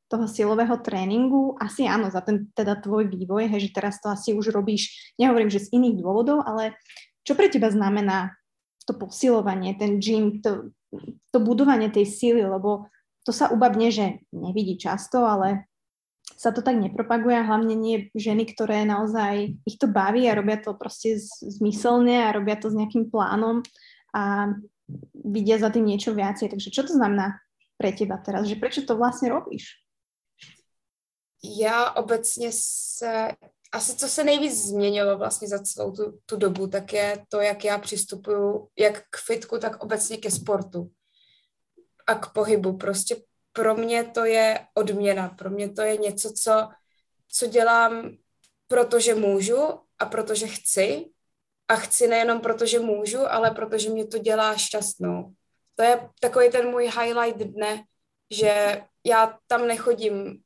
[0.06, 1.58] toho silového tréninku?
[1.58, 5.50] Asi áno, za ten teda tvoj vývoj, hej, že teraz to asi už robíš, nehovorím,
[5.50, 6.78] že z iných dôvodov, ale
[7.26, 8.38] čo pre teba znamená
[8.86, 10.72] to posilovanie, ten gym, to,
[11.34, 12.88] to budovanie tej síly, lebo
[13.28, 15.68] to sa u nie, že nevidí často, ale
[16.40, 20.72] sa to tak nepropaguje hlavne nie ženy, ktoré naozaj ich to baví a robia to
[20.78, 23.66] proste zmyselne a robia to s nejakým plánom
[24.16, 24.54] a
[25.12, 26.54] vidia za tým niečo viacej.
[26.54, 27.42] Takže čo to znamená
[27.78, 29.64] pre teba teraz, že prečo to vlastně robíš?
[31.62, 33.32] Já obecně se,
[33.72, 37.66] asi co se nejvíc změnilo vlastně za celou tu, tu dobu, tak je to, jak
[37.66, 40.92] já přistupuju jak k fitku, tak obecně ke sportu
[42.08, 42.78] a k pohybu.
[42.78, 43.16] Prostě
[43.54, 46.70] pro mě to je odměna, pro mě to je něco, co,
[47.28, 48.10] co dělám,
[48.68, 49.60] protože můžu
[50.00, 51.06] a protože chci.
[51.70, 55.34] A chci nejenom protože můžu, ale protože mě to dělá šťastnou
[55.78, 57.84] to je takový ten můj highlight dne,
[58.32, 60.42] že já tam nechodím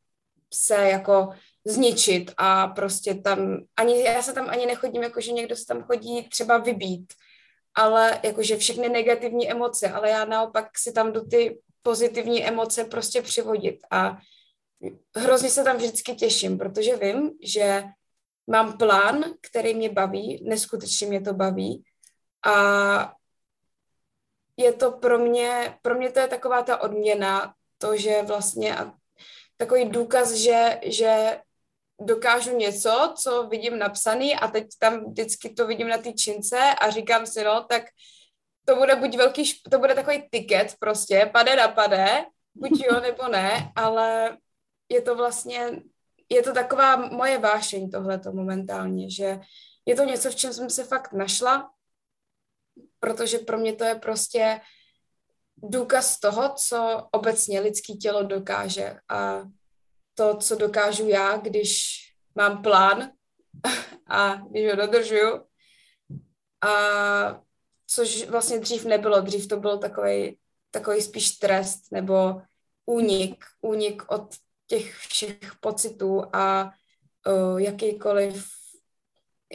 [0.54, 1.30] se jako
[1.66, 5.84] zničit a prostě tam, ani, já se tam ani nechodím, jako že někdo se tam
[5.84, 7.14] chodí třeba vybít,
[7.76, 13.22] ale jakože všechny negativní emoce, ale já naopak si tam do ty pozitivní emoce prostě
[13.22, 14.18] přivodit a
[15.16, 17.84] hrozně se tam vždycky těším, protože vím, že
[18.48, 21.84] mám plán, který mě baví, neskutečně mě to baví
[22.46, 23.14] a
[24.62, 28.94] je to pro mě, pro mě to je taková ta odměna, to, že vlastně a
[29.58, 31.40] takový důkaz, že, že
[32.02, 36.90] dokážu něco, co vidím napsaný a teď tam vždycky to vidím na té čince a
[36.90, 37.84] říkám si, no, tak
[38.66, 43.28] to bude buď velký, to bude takový tiket prostě, pade na pade, buď jo nebo
[43.28, 44.38] ne, ale
[44.90, 45.72] je to vlastně,
[46.30, 49.40] je to taková moje vášeň tohleto momentálně, že
[49.86, 51.70] je to něco, v čem jsem se fakt našla
[53.02, 54.62] protože pro mě to je prostě
[55.58, 58.96] důkaz toho, co obecně lidský tělo dokáže.
[59.10, 59.44] A
[60.14, 61.98] to, co dokážu já, když
[62.36, 63.12] mám plán
[64.08, 65.44] a když ho dodržuju.
[66.62, 67.42] A
[67.88, 70.38] což vlastně dřív nebylo, dřív to byl takový,
[70.72, 72.42] takový spíš trest nebo
[72.86, 74.36] únik, únik od
[74.68, 76.72] těch všech pocitů a
[77.28, 78.61] uh, jakýkoliv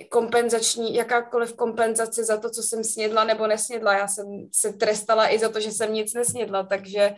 [0.04, 3.96] kompenzační, jakákoliv kompenzace za to, co jsem snědla nebo nesnědla.
[3.96, 7.14] Já jsem se trestala i za to, že jsem nic nesnědla, takže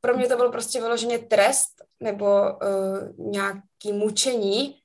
[0.00, 4.76] pro mě to bylo prostě vyloženě trest nebo uh, nějaký mučení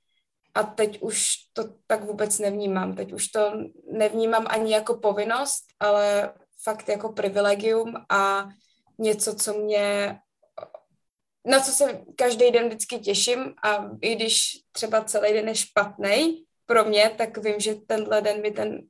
[0.55, 2.95] a teď už to tak vůbec nevnímám.
[2.95, 3.51] Teď už to
[3.91, 8.49] nevnímám ani jako povinnost, ale fakt jako privilegium a
[8.97, 10.19] něco, co mě
[11.47, 16.45] na co se každý den vždycky těším a i když třeba celý den je špatný
[16.65, 18.81] pro mě, tak vím, že tenhle den mi ten,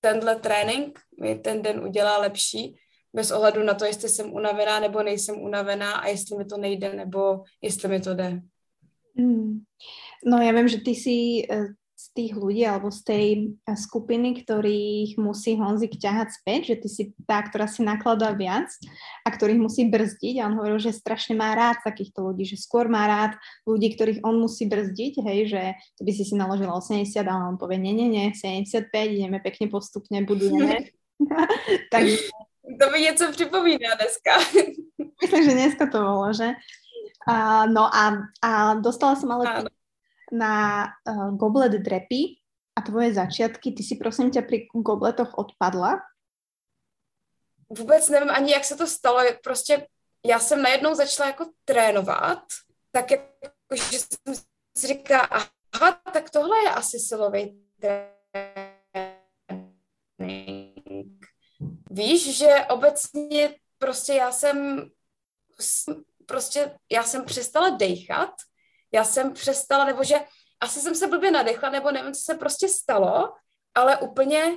[0.00, 2.76] tenhle trénink mi ten den udělá lepší,
[3.12, 6.92] bez ohledu na to, jestli jsem unavená nebo nejsem unavená a jestli mi to nejde
[6.92, 8.40] nebo jestli mi to jde.
[9.14, 9.62] Mm.
[10.24, 11.76] No ja viem, že ty si eh,
[12.14, 13.26] tých ľudí alebo z tej
[13.66, 18.70] eh, skupiny, ktorých musí Honzik ťahať späť, že ty si tá, ktorá si nakladá viac
[19.26, 22.86] a ktorých musí brzdiť a on hovoril, že strašne má rád takýchto ľudí, že skôr
[22.86, 23.34] má rád
[23.66, 25.62] ľudí, ktorých on musí brzdiť, hej, že
[25.98, 29.66] to by si si naložila 80 a on povie, nie, nie, nie, 75, ideme pekne
[29.66, 30.88] postupne, budujeme.
[31.92, 32.16] Takže...
[32.80, 34.30] To mi něco připomíná dneska.
[35.22, 36.56] Myslím, že dneska to bolo, že?
[37.28, 39.68] Uh, no a, a dostala som ale
[40.34, 42.42] na uh, goblet drepy
[42.74, 43.72] a tvoje začiatky.
[43.72, 46.02] Ty si prosím ťa pri gobletoch odpadla?
[47.70, 49.22] Vůbec nevím ani, jak se to stalo.
[49.44, 49.86] Prostě
[50.26, 52.42] já jsem najednou začala jako trénovat,
[52.90, 53.30] tak jako,
[53.74, 54.34] že jsem
[54.78, 55.20] si říká,
[55.72, 57.62] aha, tak tohle je asi silový
[60.18, 61.26] trénink.
[61.90, 64.90] Víš, že obecně prostě já jsem
[66.26, 68.30] prostě já jsem přestala dejchat,
[68.94, 70.14] já jsem přestala, nebo že
[70.60, 73.32] asi jsem se blbě nadechla, nebo nevím, co se prostě stalo,
[73.74, 74.56] ale úplně,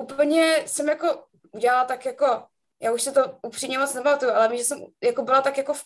[0.00, 2.46] úplně jsem jako udělala tak jako,
[2.82, 5.84] já už se to upřímně moc nepamatuju, ale že jsem jako byla tak jako v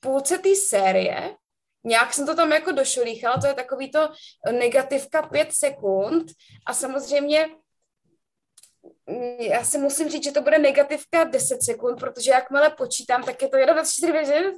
[0.00, 1.36] půlce té série,
[1.84, 4.08] nějak jsem to tam jako došolíchala, to je takový to
[4.52, 6.26] negativka pět sekund
[6.66, 7.48] a samozřejmě
[9.40, 13.48] já si musím říct, že to bude negativka 10 sekund, protože jakmile počítám, tak je
[13.48, 14.54] to 1, 2, 3, 4, 5,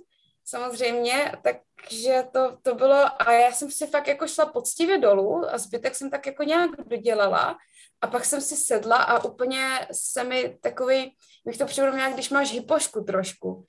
[0.49, 5.59] samozřejmě, takže to, to bylo, a já jsem si fakt jako šla poctivě dolů a
[5.59, 7.59] zbytek jsem tak jako nějak dodělala.
[8.01, 12.53] A pak jsem si sedla a úplně se mi takový, bych to připomněla, když máš
[12.53, 13.65] hypošku trošku,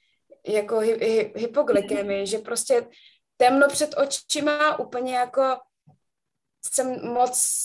[0.47, 2.87] jako hy, hy, hypoglykemii, že prostě
[3.37, 5.57] temno před očima, úplně jako
[6.73, 7.61] jsem moc,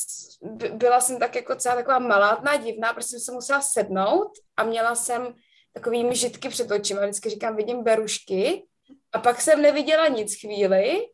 [0.72, 4.94] byla jsem tak jako celá taková malátná, divná, protože jsem se musela sednout a měla
[4.94, 5.35] jsem
[5.72, 8.66] takový žitky před očima, vždycky říkám, vidím berušky
[9.12, 11.07] a pak jsem neviděla nic chvíli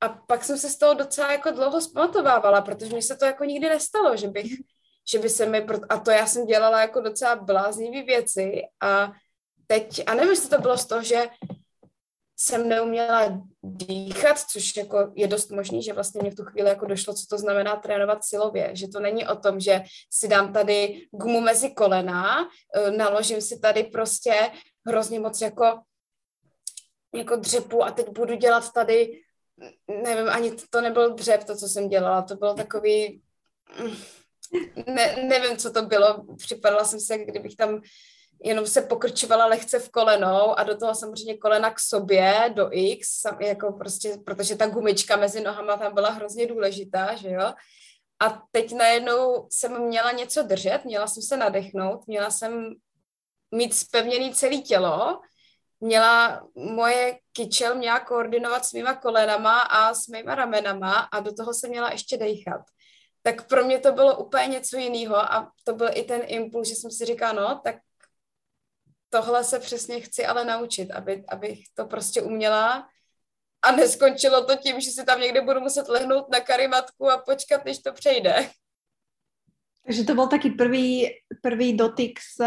[0.00, 3.44] a pak jsem se z toho docela jako dlouho zpamatovávala, protože mi se to jako
[3.44, 4.52] nikdy nestalo, že bych,
[5.12, 9.12] že by se mi, a to já jsem dělala jako docela bláznivý věci a
[9.66, 11.26] teď, a nevím, jestli to bylo z toho, že
[12.40, 16.86] jsem neuměla dýchat, což jako je dost možný, že vlastně mě v tu chvíli jako
[16.86, 21.06] došlo, co to znamená trénovat silově, že to není o tom, že si dám tady
[21.10, 24.50] gumu mezi kolena, eh, naložím si tady prostě
[24.86, 25.80] hrozně moc jako
[27.14, 29.20] jako dřepu a teď budu dělat tady,
[30.04, 33.22] nevím, ani to nebyl dřep, to, co jsem dělala, to bylo takový,
[34.86, 37.80] ne, nevím, co to bylo, připadala jsem se, kdybych tam
[38.44, 43.08] jenom se pokrčovala lehce v kolenou a do toho samozřejmě kolena k sobě, do X,
[43.40, 47.52] jako prostě, protože ta gumička mezi nohama tam byla hrozně důležitá, že jo.
[48.20, 52.74] A teď najednou jsem měla něco držet, měla jsem se nadechnout, měla jsem
[53.54, 55.20] mít spevněný celé tělo,
[55.80, 61.54] měla moje kyčel měla koordinovat s mýma kolenama a s mýma ramenama a do toho
[61.54, 62.60] se měla ještě dejchat.
[63.22, 66.74] Tak pro mě to bylo úplně něco jiného a to byl i ten impuls, že
[66.74, 67.76] jsem si říkala, no, tak
[69.08, 72.88] tohle se přesně chci ale naučit, aby, abych to prostě uměla
[73.62, 77.64] a neskončilo to tím, že si tam někde budu muset lehnout na karimatku a počkat,
[77.64, 78.50] než to přejde.
[79.86, 81.08] Takže to byl taky prvý,
[81.42, 82.44] prvý dotyk s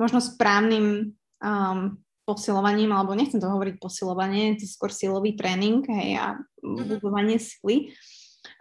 [0.00, 1.12] možno správným
[1.44, 6.26] um, posilovaním, alebo nechcem to hovoriť posilovanie, to je skôr silový tréning hej, a
[6.64, 6.96] mhm.
[6.96, 7.92] budovanie sily.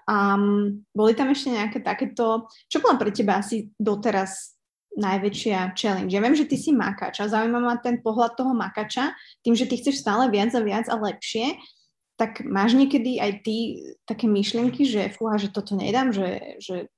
[0.04, 4.60] Um, boli tam ešte nejaké takéto, čo bola pre teba asi doteraz
[5.00, 6.12] najväčšia challenge?
[6.12, 9.16] Ja viem, že ty si makač a zaujíma ma ten pohľad toho makača,
[9.48, 11.56] tým, že ty chceš stále viac a viac a lepšie,
[12.20, 13.56] tak máš niekedy aj ty
[14.06, 16.92] také myšlienky, že fúha, že toto nedám, že, že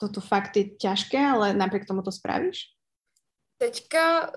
[0.00, 2.72] toto fakt je ťažké, ale napriek tomu to spravíš?
[3.56, 4.32] Teďka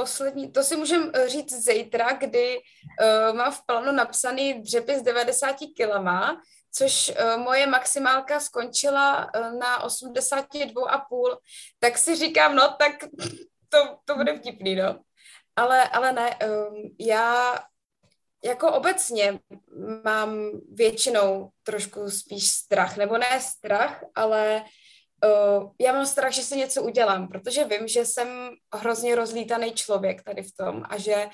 [0.00, 5.02] poslední, to si můžem eh, říct zítra, kdy uh, mám v plánu napsaný dřepy s
[5.02, 6.40] 90 kilama,
[6.72, 11.36] což uh, moje maximálka skončila uh, na 82,5,
[11.78, 12.92] tak si říkám, no tak
[13.68, 15.00] to, to bude vtipný, no.
[15.56, 17.60] Ale, ale ne, um, já
[18.44, 19.40] jako obecně
[20.04, 24.64] mám většinou trošku spíš strach, nebo ne strach, ale
[25.24, 30.22] uh, já mám strach, že se něco udělám, protože vím, že jsem hrozně rozlítaný člověk
[30.22, 31.28] tady v tom a že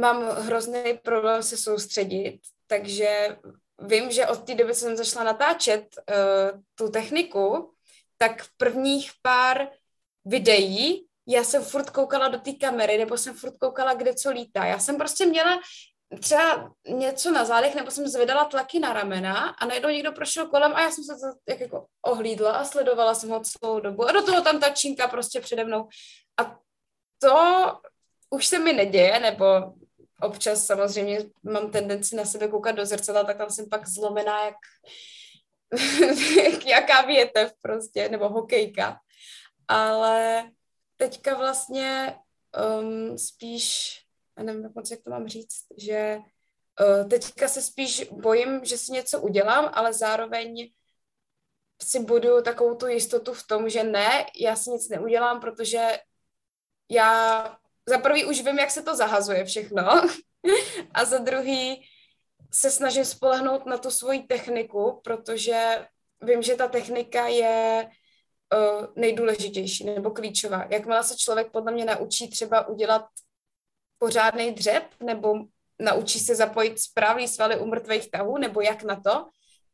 [0.00, 3.36] mám hrozný problém se soustředit, takže
[3.80, 7.72] vím, že od té doby, co jsem začala natáčet uh, tu techniku,
[8.18, 9.68] tak v prvních pár
[10.24, 14.64] videí já jsem furt koukala do té kamery, nebo jsem furt koukala, kde co lítá.
[14.64, 15.60] Já jsem prostě měla
[16.20, 20.72] třeba něco na zádech, nebo jsem zvedala tlaky na ramena a najednou někdo prošel kolem
[20.74, 24.08] a já jsem se to jak jako ohlídla a sledovala jsem ho celou dobu.
[24.08, 25.88] A do toho tam ta čínka prostě přede mnou.
[26.40, 26.58] A
[27.18, 27.36] to
[28.30, 29.44] už se mi neděje, nebo
[30.22, 34.56] občas samozřejmě mám tendenci na sebe koukat do zrcadla, tak tam jsem pak zlomená jak,
[36.44, 39.00] jak jaká větev prostě, nebo hokejka.
[39.68, 40.44] Ale
[40.96, 42.18] teďka vlastně
[42.80, 44.05] um, spíš
[44.36, 46.18] a nevím dokonce, jak to mám říct, že
[46.80, 50.70] uh, teďka se spíš bojím, že si něco udělám, ale zároveň
[51.82, 55.98] si budu takovou tu jistotu v tom, že ne, já si nic neudělám, protože
[56.90, 59.82] já za prvý už vím, jak se to zahazuje všechno
[60.94, 61.88] a za druhý
[62.52, 65.86] se snažím spolehnout na tu svoji techniku, protože
[66.22, 67.88] vím, že ta technika je
[68.54, 70.66] uh, nejdůležitější nebo klíčová.
[70.70, 73.04] Jakmile se člověk podle mě naučí třeba udělat
[73.98, 75.34] pořádný dřep, nebo
[75.78, 79.28] naučí se zapojit správný svaly u mrtvých tahů, nebo jak na to,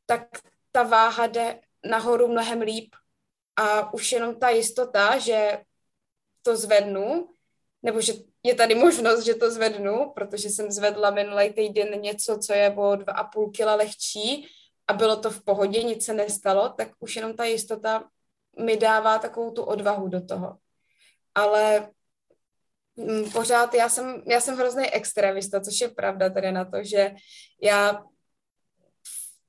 [0.06, 0.22] tak
[0.72, 2.94] ta váha jde nahoru mnohem líp.
[3.56, 5.58] A už jenom ta jistota, že
[6.42, 7.28] to zvednu,
[7.82, 12.52] nebo že je tady možnost, že to zvednu, protože jsem zvedla minulý týden něco, co
[12.52, 14.48] je o 2,5 kg lehčí
[14.88, 18.04] a bylo to v pohodě, nic se nestalo, tak už jenom ta jistota
[18.58, 20.58] mi dává takovou tu odvahu do toho.
[21.34, 21.90] Ale
[23.32, 27.14] pořád, já jsem, já jsem hrozný extremista, což je pravda tady na to, že
[27.62, 28.02] já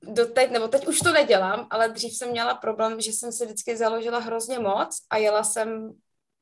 [0.02, 3.78] doteď, nebo teď už to nedělám, ale dřív jsem měla problém, že jsem se vždycky
[3.78, 5.92] založila hrozně moc a jela jsem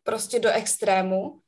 [0.03, 1.41] prostě do extrému,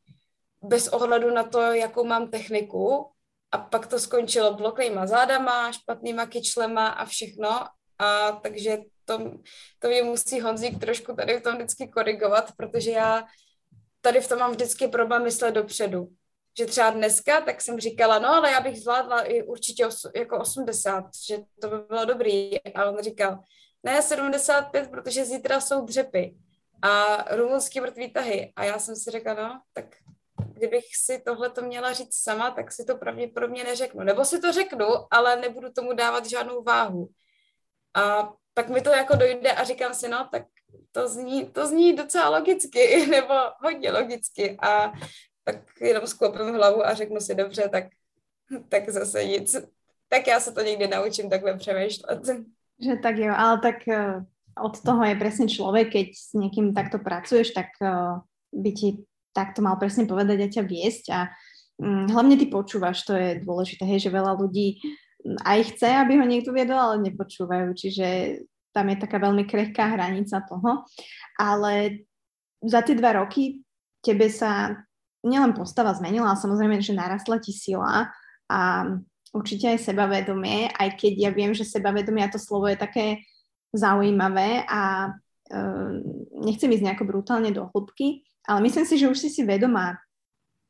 [0.63, 3.09] bez ohledu na to, jakou mám techniku.
[3.51, 7.67] A pak to skončilo bloklejma zádama, špatnýma kyčlema a všechno.
[7.99, 9.31] A takže to,
[9.79, 13.27] to mě musí Honzík trošku tady v tom vždycky korigovat, protože já
[14.05, 16.07] tady v tom mám vždycky problém myslet dopředu.
[16.57, 20.39] Že třeba dneska, tak jsem říkala, no ale já bych zvládla i určitě os, jako
[20.39, 22.63] 80, že to by bylo dobrý.
[22.75, 23.39] A on říkal,
[23.83, 26.35] ne 75, protože zítra jsou dřepy
[26.81, 28.53] a rumunský mrtvý tahy.
[28.55, 29.85] A já jsem si řekla, no, tak
[30.53, 34.03] kdybych si tohle to měla říct sama, tak si to pravděpodobně neřeknu.
[34.03, 37.09] Nebo si to řeknu, ale nebudu tomu dávat žádnou váhu.
[37.95, 40.43] A pak mi to jako dojde a říkám si, no, tak
[40.91, 43.33] to zní, to zní docela logicky, nebo
[43.63, 44.93] hodně logicky a
[45.43, 47.83] tak jenom sklopím hlavu a řeknu si dobře, tak,
[48.69, 49.55] tak zase nic.
[50.09, 52.19] Tak já se to někdy naučím takhle přemýšlet.
[52.79, 54.25] Že tak jo, ale tak eh,
[54.63, 58.19] od toho je presne človek, keď s niekým takto pracuješ, tak eh,
[58.53, 58.89] by ti
[59.33, 61.19] takto mal presne povedať a ťa viesť a
[61.81, 64.81] mm, hlavne ty počúvaš, to je dôležité, hej, že veľa ľudí
[65.25, 68.07] mm, aj chce, aby ho niekto viedol, ale nepočúvajú, čiže
[68.73, 70.83] tam je taká veľmi krehká hranica toho.
[71.37, 72.03] Ale
[72.59, 73.61] za tie dva roky
[74.01, 74.73] tebe sa
[75.23, 78.11] nielen postava zmenila, ale samozrejme, že narastla ti sila
[78.51, 78.59] a
[79.31, 83.23] určite aj sebavedomie, aj keď ja viem, že sebavedomie a to slovo je také
[83.71, 85.91] zaujímavé a uh,
[86.43, 89.97] nechcem ísť nejako brutálne do hĺbky, ale myslím si, že už si si vedomá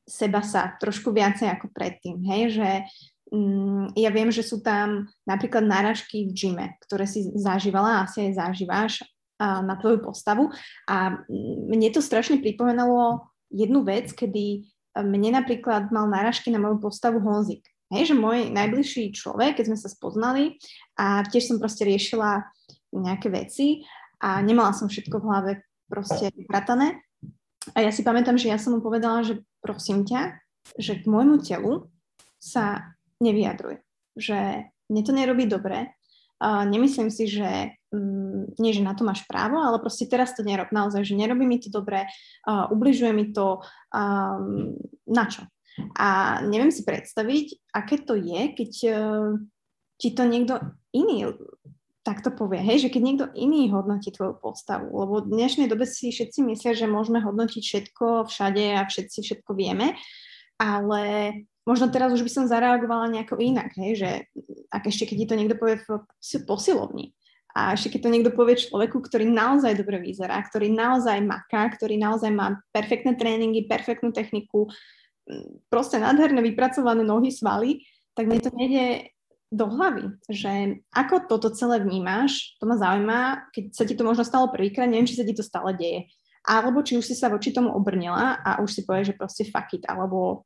[0.06, 2.70] seba sa trošku viacej ako predtým, hej, že
[3.98, 9.02] ja viem, že sú tam napríklad náražky v gyme, ktoré si zažívala, asi aj zažíváš
[9.42, 10.54] na tvoju postavu.
[10.86, 14.60] A mm, mne to strašne pripomenalo jednu vec, kedy e,
[15.02, 17.66] mne napríklad mal náražky na moju postavu Honzik.
[17.92, 20.58] Hej, že môj najbližší človek, keď sme sa spoznali
[20.98, 22.42] a tiež som proste riešila
[22.90, 23.86] nejaké veci
[24.18, 25.52] a nemala som všetko v hlave
[25.86, 27.06] proste vypratané.
[27.78, 30.42] A ja si pamätám, že ja som mu povedala, že prosím ťa,
[30.82, 31.92] že k môjmu telu
[32.42, 33.82] sa nevyjadruj.
[34.18, 35.94] Že mne to nerobí dobre.
[36.44, 40.44] Uh, nemyslím si, že um, nie, že na to máš právo, ale proste teraz to
[40.44, 40.74] nerob.
[40.74, 42.10] Naozaj, že nerobí mi to dobre,
[42.50, 43.64] uh, ubližuje mi to.
[43.96, 44.76] Um,
[45.08, 45.48] na čo?
[45.98, 49.40] A neviem si predstaviť, aké to je, keď uh,
[49.98, 50.60] ti to niekto
[50.94, 51.34] iný
[52.04, 55.88] tak to povie, hej, že keď niekto iný hodnotí tvoju postavu, lebo v dnešnej dobe
[55.88, 59.96] si všetci myslia, že môžeme hodnotiť všetko všade a všetci všetko vieme,
[60.60, 61.04] ale
[61.64, 64.10] možno teraz už by som zareagovala nejako inak, hej, že
[64.72, 65.88] ak ešte keď ti to niekto povie v
[66.44, 67.16] posilovni
[67.54, 72.02] a ešte keď to niekto povie človeku, ktorý naozaj dobre vyzerá, ktorý naozaj maká, ktorý
[72.02, 74.68] naozaj má perfektné tréningy, perfektnú techniku,
[75.70, 77.86] proste nádherné vypracované nohy, svaly,
[78.18, 79.14] tak mne to nejde
[79.54, 84.26] do hlavy, že ako toto celé vnímáš, to ma zaujíma, keď sa ti to možno
[84.26, 86.10] stalo prvýkrát, neviem, či sa ti to stále deje.
[86.44, 89.70] Alebo či už si sa voči tomu obrnila a už si povieš, že proste fuck
[89.78, 90.44] it, alebo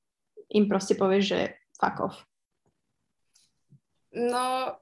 [0.49, 2.17] im proste povieš, že fuck off.
[4.13, 4.77] No,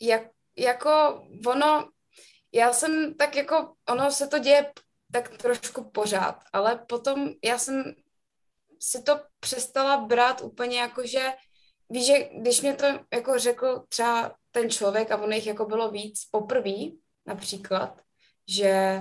[0.00, 0.22] jak,
[0.56, 1.90] jako ono,
[2.52, 4.72] já jsem tak jako, ono se to děje
[5.12, 7.94] tak trošku pořád, ale potom já jsem
[8.80, 11.32] si to přestala brát úplně jako, že
[11.90, 15.90] víš, že když mě to jako řekl třeba ten člověk a ono jich jako bylo
[15.90, 16.74] víc poprvé
[17.26, 18.00] například,
[18.48, 19.00] že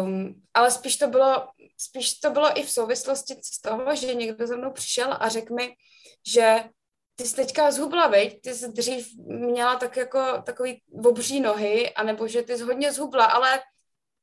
[0.00, 4.46] um, ale spíš to bylo spíš to bylo i v souvislosti s toho, že někdo
[4.46, 5.74] za mnou přišel a řekl mi,
[6.26, 6.64] že
[7.16, 8.40] ty jsi teďka zhubla, veď?
[8.40, 13.24] Ty jsi dřív měla tak jako takový obří nohy, anebo že ty jsi hodně zhubla,
[13.24, 13.60] ale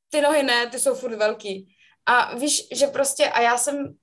[0.10, 1.76] ty nohy ne, ty jsou furt velký.
[2.06, 3.94] A víš, že prostě, a já jsem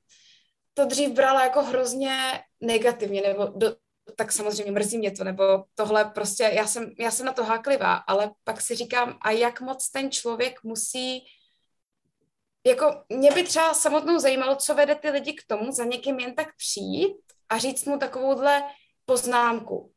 [0.75, 3.77] to dřív brala jako hrozně negativně, nebo do,
[4.17, 7.95] tak samozřejmě mrzí mě to, nebo tohle prostě, já jsem, já jsem na to háklivá,
[7.95, 11.25] ale pak si říkám, a jak moc ten člověk musí,
[12.67, 16.35] jako mě by třeba samotnou zajímalo, co vede ty lidi k tomu za někým jen
[16.35, 17.17] tak přijít
[17.49, 18.63] a říct mu takovouhle
[19.05, 19.93] poznámku.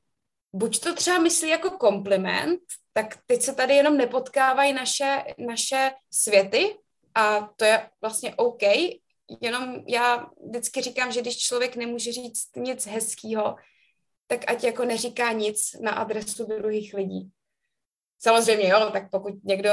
[0.53, 2.61] Buď to třeba myslí jako kompliment,
[2.93, 6.77] tak teď se tady jenom nepotkávají naše, naše světy
[7.15, 8.63] a to je vlastně OK,
[9.41, 13.55] jenom já vždycky říkám, že když člověk nemůže říct nic hezkého,
[14.27, 17.31] tak ať jako neříká nic na adresu druhých lidí.
[18.19, 19.69] Samozřejmě, jo, tak pokud někdo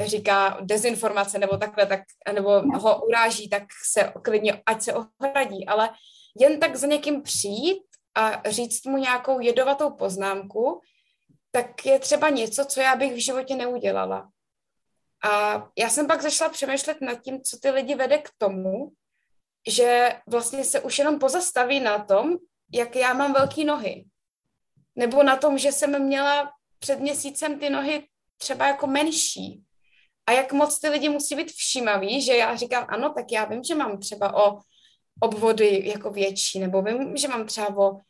[0.00, 2.00] říká dezinformace nebo takhle, tak,
[2.32, 3.62] nebo ho uráží, tak
[3.92, 5.90] se klidně, ať se ohradí, ale
[6.38, 7.82] jen tak za někým přijít
[8.14, 10.80] a říct mu nějakou jedovatou poznámku,
[11.50, 14.30] tak je třeba něco, co já bych v životě neudělala.
[15.24, 18.92] A já jsem pak zašla přemýšlet nad tím, co ty lidi vede k tomu,
[19.68, 22.36] že vlastně se už jenom pozastaví na tom,
[22.72, 24.04] jak já mám velké nohy.
[24.96, 29.62] Nebo na tom, že jsem měla před měsícem ty nohy třeba jako menší.
[30.26, 33.64] A jak moc ty lidi musí být všímaví, že já říkám, ano, tak já vím,
[33.64, 34.58] že mám třeba o
[35.20, 38.00] obvody jako větší, nebo vím, že mám třeba o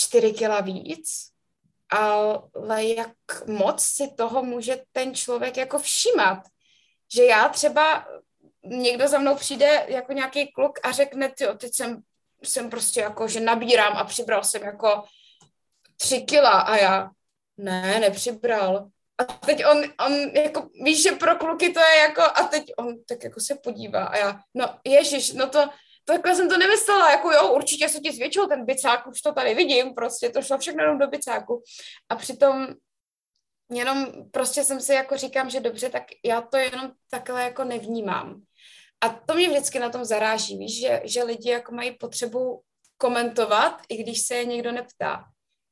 [0.00, 1.30] 4 kila víc,
[1.90, 6.38] ale jak moc si toho může ten člověk jako všímat.
[7.14, 8.06] Že já třeba,
[8.64, 12.02] někdo za mnou přijde jako nějaký kluk a řekne, ty, teď jsem,
[12.42, 15.04] jsem prostě jako, že nabírám a přibral jsem jako
[15.96, 17.10] tři kila a já,
[17.56, 18.88] ne, nepřibral.
[19.18, 23.04] A teď on, on jako, víš, že pro kluky to je jako, a teď on
[23.08, 25.68] tak jako se podívá a já, no ježiš, no to,
[26.04, 29.54] takhle jsem to nemyslela, jako jo, určitě se ti zvětšil ten bicák, už to tady
[29.54, 31.62] vidím, prostě to šlo všechno jenom do bicáku.
[32.08, 32.66] A přitom
[33.70, 38.42] jenom prostě jsem si jako říkám, že dobře, tak já to jenom takhle jako nevnímám.
[39.00, 42.62] A to mě vždycky na tom zaráží, víš, že, že lidi jako mají potřebu
[42.98, 45.24] komentovat, i když se je někdo neptá.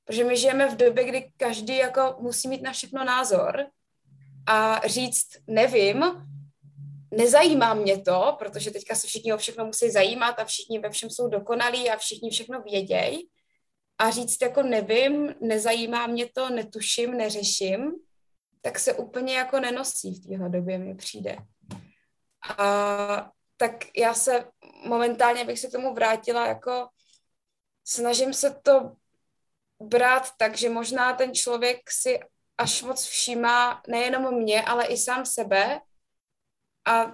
[0.05, 3.67] Protože my žijeme v době, kdy každý jako musí mít na všechno názor
[4.47, 6.05] a říct nevím,
[7.11, 11.11] nezajímá mě to, protože teďka se všichni o všechno musí zajímat a všichni ve všem
[11.11, 13.29] jsou dokonalí a všichni všechno vědějí.
[13.99, 17.93] A říct jako nevím, nezajímá mě to, netuším, neřeším,
[18.61, 21.37] tak se úplně jako nenosí v téhle době, mi přijde.
[22.59, 24.45] A tak já se
[24.87, 26.89] momentálně bych se tomu vrátila jako
[27.85, 28.93] snažím se to
[29.81, 32.21] brát tak, že možná ten člověk si
[32.59, 35.81] až moc všímá nejenom mě, ale i sám sebe
[36.87, 37.13] a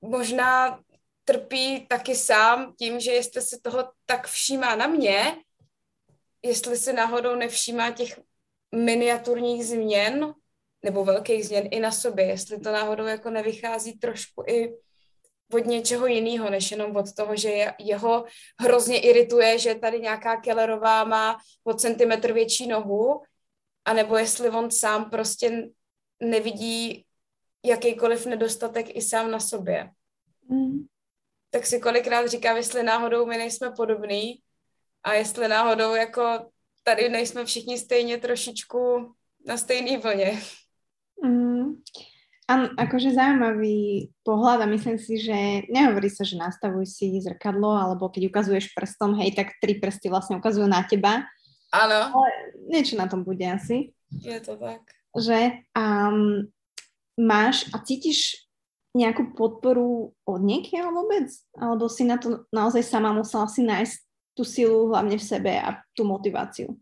[0.00, 0.80] možná
[1.24, 5.36] trpí taky sám tím, že jestli se toho tak všímá na mě,
[6.42, 8.20] jestli se náhodou nevšímá těch
[8.74, 10.34] miniaturních změn
[10.82, 14.76] nebo velkých změn i na sobě, jestli to náhodou jako nevychází trošku i
[15.52, 18.24] od něčeho jiného, než jenom od toho, že jeho
[18.60, 23.22] hrozně irituje, že tady nějaká Kellerová má o centimetr větší nohu,
[23.84, 25.68] anebo jestli on sám prostě
[26.20, 27.04] nevidí
[27.64, 29.90] jakýkoliv nedostatek i sám na sobě.
[30.48, 30.86] Mm.
[31.50, 34.42] Tak si kolikrát říkám, jestli náhodou my nejsme podobný
[35.02, 36.50] a jestli náhodou jako
[36.82, 39.12] tady nejsme všichni stejně trošičku
[39.46, 40.42] na stejné vlně.
[41.24, 41.82] Mm.
[42.50, 48.10] Áno, akože zaujímavý pohľad a myslím si, že nehovorí sa, že nastavuj si zrkadlo, alebo
[48.10, 51.30] keď ukazuješ prstom, hej, tak tri prsty vlastne ukazujú na teba.
[51.70, 52.10] Áno.
[52.10, 52.28] Ale
[52.66, 53.94] niečo na tom bude asi.
[54.10, 54.82] Je to tak.
[55.14, 56.50] Že um,
[57.14, 58.50] máš a cítiš
[58.98, 61.30] nejakú podporu od niekiaľ vôbec?
[61.54, 63.96] Alebo si na to naozaj sama musela si nájsť
[64.34, 66.74] tú silu hlavne v sebe a tú motiváciu?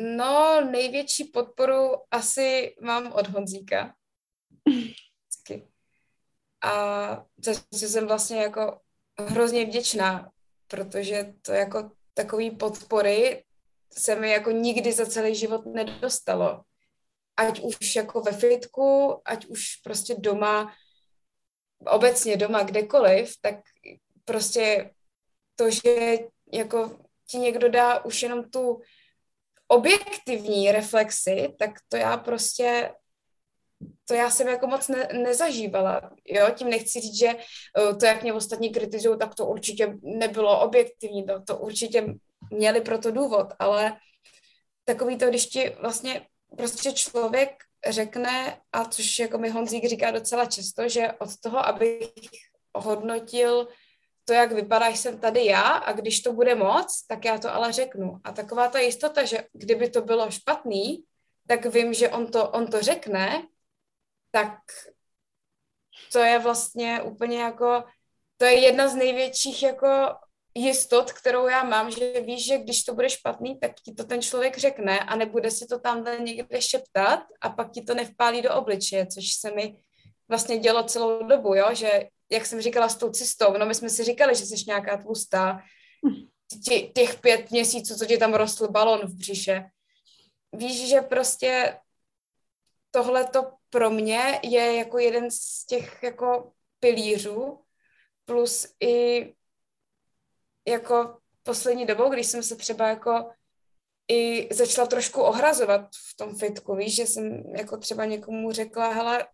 [0.00, 3.94] No, největší podporu asi mám od Honzíka.
[6.64, 7.24] A
[7.72, 8.80] co jsem vlastně jako
[9.18, 10.30] hrozně vděčná,
[10.66, 13.44] protože to jako takový podpory
[13.92, 16.62] se mi jako nikdy za celý život nedostalo.
[17.36, 20.74] Ať už jako ve fitku, ať už prostě doma,
[21.86, 23.54] obecně doma kdekoliv, tak
[24.24, 24.90] prostě
[25.56, 26.18] to, že
[26.52, 28.80] jako ti někdo dá už jenom tu
[29.68, 32.90] objektivní reflexy, tak to já prostě
[34.04, 38.22] to já jsem jako moc ne, nezažívala, jo, tím nechci říct, že uh, to, jak
[38.22, 42.14] mě ostatní kritizují, tak to určitě nebylo objektivní, to, to určitě
[42.50, 43.96] měli pro to důvod, ale
[44.84, 47.50] takový to, když ti vlastně prostě člověk
[47.88, 52.10] řekne, a což jako mi Honzík říká docela často, že od toho, abych
[52.74, 53.68] hodnotil
[54.24, 57.72] to, jak vypadá, jsem tady já a když to bude moc, tak já to ale
[57.72, 58.20] řeknu.
[58.24, 61.04] A taková ta jistota, že kdyby to bylo špatný,
[61.46, 63.46] tak vím, že on to, on to řekne,
[64.30, 64.58] tak
[66.12, 67.84] to je vlastně úplně jako,
[68.36, 69.88] to je jedna z největších jako
[70.54, 74.22] jistot, kterou já mám, že víš, že když to bude špatný, tak ti to ten
[74.22, 78.54] člověk řekne a nebude si to tam někde šeptat a pak ti to nevpálí do
[78.54, 79.76] obličeje, což se mi
[80.28, 83.90] vlastně dělo celou dobu, jo, že jak jsem říkala s tou cestou, no my jsme
[83.90, 85.62] si říkali, že jsi nějaká tlustá,
[86.64, 89.64] Tě, těch pět měsíců, co ti tam rostl balon v břiše.
[90.52, 91.78] Víš, že prostě
[92.90, 97.64] tohle to pro mě je jako jeden z těch jako pilířů,
[98.24, 99.34] plus i
[100.68, 103.30] jako poslední dobou, když jsem se třeba jako
[104.08, 109.26] i začala trošku ohrazovat v tom fitku, víš, že jsem jako třeba někomu řekla, hele,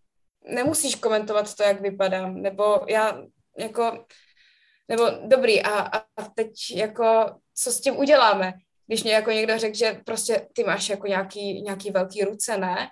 [0.43, 3.21] nemusíš komentovat to, jak vypadám, nebo já
[3.57, 4.05] jako,
[4.87, 5.79] nebo dobrý, a,
[6.17, 8.53] a teď jako, co s tím uděláme?
[8.87, 12.89] Když mě jako někdo řekl, že prostě ty máš jako nějaký, nějaký velký ruce, ne?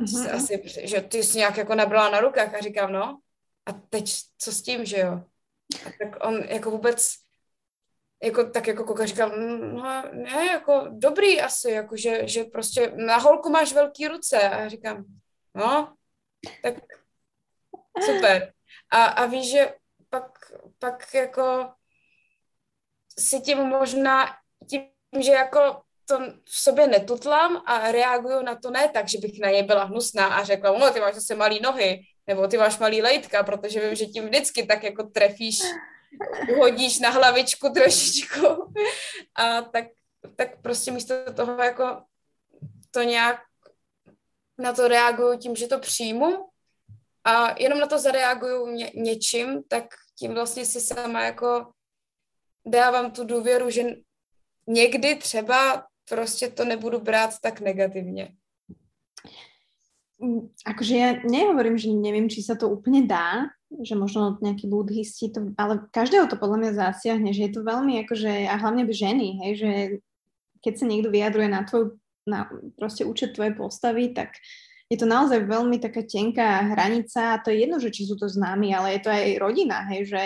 [0.00, 0.34] Mm-hmm.
[0.34, 3.18] Asi, že ty jsi nějak jako nabrala na rukách a říkám, no,
[3.66, 5.12] a teď co s tím, že jo?
[5.86, 7.14] A tak on jako vůbec
[8.22, 12.92] jako, tak jako koka říkal, mm, no, ne, jako dobrý asi, jako že, že prostě
[12.96, 15.04] na holku máš velký ruce a já říkám,
[15.54, 15.94] no,
[16.62, 16.74] tak
[18.04, 18.52] super.
[18.90, 19.74] A, a víš, že
[20.10, 21.68] pak, pak jako
[23.18, 24.36] si tím možná,
[24.70, 24.82] tím,
[25.20, 29.50] že jako to v sobě netutlám a reaguju na to ne tak, že bych na
[29.50, 33.02] něj byla hnusná a řekla, no ty máš zase malý nohy, nebo ty máš malý
[33.02, 35.58] lejtka, protože vím, že tím vždycky tak jako trefíš,
[36.58, 38.74] hodíš na hlavičku trošičku.
[39.34, 39.84] A tak,
[40.36, 42.02] tak prostě místo toho jako
[42.90, 43.40] to nějak
[44.58, 46.48] na to reaguju tím, že to přijmu
[47.24, 49.84] a jenom na to zareaguju ně, něčím, tak
[50.18, 51.72] tím vlastně si sama jako
[52.66, 53.82] dávám tu důvěru, že
[54.66, 58.34] někdy třeba prostě to nebudu brát tak negativně.
[60.22, 63.50] Mm, akože ja nehovorím, že neviem, či sa to úplne dá,
[63.82, 67.98] že možno nejakí buddhisti, to, ale každého to podľa mňa zasiahne, že je to veľmi
[68.06, 69.70] akože, a hlavne ženy, hej, že
[70.62, 71.98] keď sa niekto vyjadruje na tvoj,
[72.28, 74.36] na proste účet tvojej postavy, tak
[74.92, 78.28] je to naozaj veľmi taká tenká hranica a to je jedno, že či sú to
[78.28, 80.22] známi, ale je to aj rodina, hej, že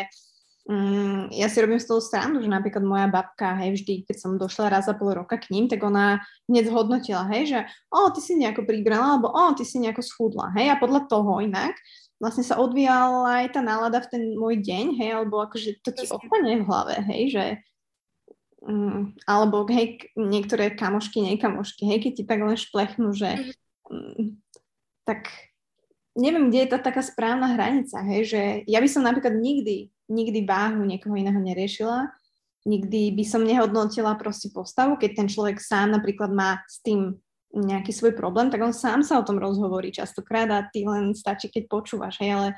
[0.67, 4.35] Mm, ja si robím z toho srandu, že napríklad moja babka, hej, vždy, keď som
[4.35, 6.19] došla raz za pol roka k ním, tak ona
[6.51, 10.51] hneď zhodnotila, hej, že o, ty si nejako pribrala, alebo o, ty si nejako schudla,
[10.59, 11.79] hej, a podľa toho inak
[12.19, 16.11] vlastne sa odvíjala aj tá nálada v ten môj deň, hej, alebo akože to ti
[16.11, 17.45] ostane v hlave, hej, že
[18.67, 23.55] um, alebo hej, niektoré kamošky, nekamošky, hej, keď ti tak len šplechnú, že
[23.87, 24.37] um,
[25.07, 25.31] tak
[26.19, 30.47] neviem, kde je tá taká správna hranica, hej, že ja by som napríklad nikdy nikdy
[30.47, 32.11] váhu niekoho iného neriešila,
[32.67, 37.19] nikdy by som nehodnotila proste postavu, keď ten človek sám napríklad má s tým
[37.55, 41.49] nejaký svoj problém, tak on sám sa o tom rozhovorí častokrát a ty len stačí,
[41.49, 42.49] keď počúvaš, hej, ale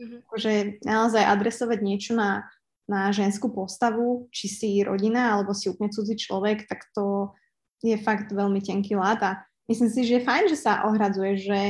[0.00, 0.18] mm-hmm.
[0.24, 0.52] akože
[0.82, 2.48] naozaj adresovať niečo na,
[2.88, 7.36] na ženskú postavu, či si rodina, alebo si úplne cudzí človek, tak to
[7.84, 9.20] je fakt veľmi tenký lát.
[9.20, 9.30] A
[9.68, 11.60] myslím si, že je fajn, že sa ohradzuje, že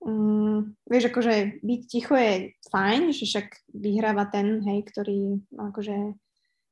[0.00, 3.46] um, vieš, akože byť ticho je fajn, že však
[3.76, 6.16] vyhráva ten, hej, ktorý akože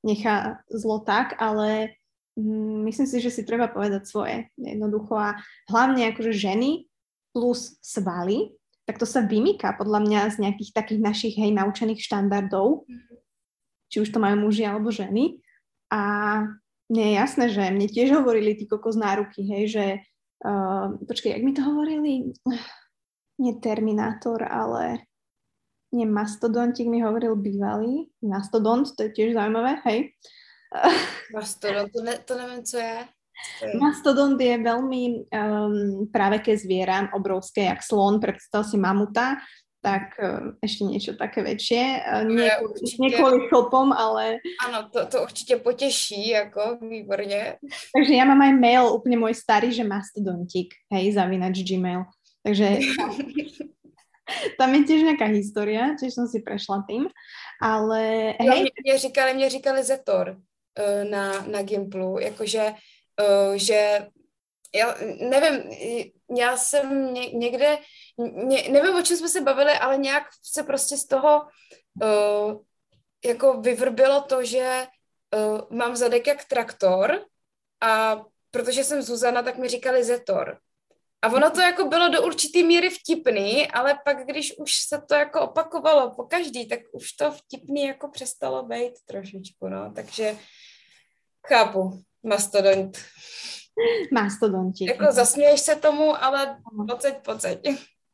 [0.03, 1.95] nechá zlo tak, ale
[2.34, 5.20] um, myslím si, že si treba povedať svoje jednoducho.
[5.20, 5.36] A
[5.68, 6.88] hlavne akože ženy
[7.36, 8.57] plus svaly,
[8.88, 12.88] tak to sa vymýka podľa mňa z nejakých takých našich hej naučených štandardov,
[13.93, 15.36] či už to majú muži alebo ženy.
[15.93, 16.01] A
[16.88, 19.84] mne je jasné, že mne tiež hovorili tí kokos náruky, hej, že
[20.49, 22.32] uh, počkej, jak mi to hovorili?
[23.43, 25.05] nie Terminátor, ale
[25.93, 28.09] nie Mastodontik mi hovoril bývalý.
[28.24, 30.14] Mastodont, to je tiež zaujímavé, hej.
[31.36, 32.97] Mastodont, to, ne, to neviem, co je.
[33.74, 35.03] Mastodont je veľmi
[35.34, 39.43] um, praveké zviera, obrovské, jak slon, predstav si mamuta
[39.83, 44.39] tak uh, ešte niečo také určitě, nie kvôli chlpom, ale...
[44.66, 47.59] Ano, to, to určitě potěší, jako výborně.
[47.99, 52.07] Takže ja mám aj mail úplne môj starý, že mastodontik, hej, zavinač Gmail.
[52.47, 52.78] Takže
[54.59, 57.11] tam je tiež nejaká história, tiež som si prešla tým,
[57.59, 58.49] ale hej.
[58.49, 58.55] Jo,
[58.87, 62.74] mě, říkali, mě říkali Zetor uh, na, na Gimplu, jakože,
[63.55, 64.07] že
[64.74, 65.62] já nevím,
[66.39, 67.78] já jsem ně, někde,
[68.19, 71.43] ně, nevím, o čem jsme se bavili, ale nějak se prostě z toho
[72.03, 72.61] uh,
[73.25, 74.87] jako vyvrbilo to, že
[75.37, 77.25] uh, mám zadek jak traktor
[77.81, 80.59] a protože jsem Zuzana, tak mi říkali Zetor.
[81.23, 85.15] A ono to jako bylo do určitý míry vtipný, ale pak, když už se to
[85.15, 89.93] jako opakovalo po každý, tak už to vtipný jako přestalo být trošičku, no.
[89.95, 90.37] Takže
[91.47, 92.99] chápu, mastodont.
[94.13, 94.85] Mastodonti.
[94.85, 96.59] Jako zasměješ se tomu, ale
[96.89, 97.59] pocať, pocať.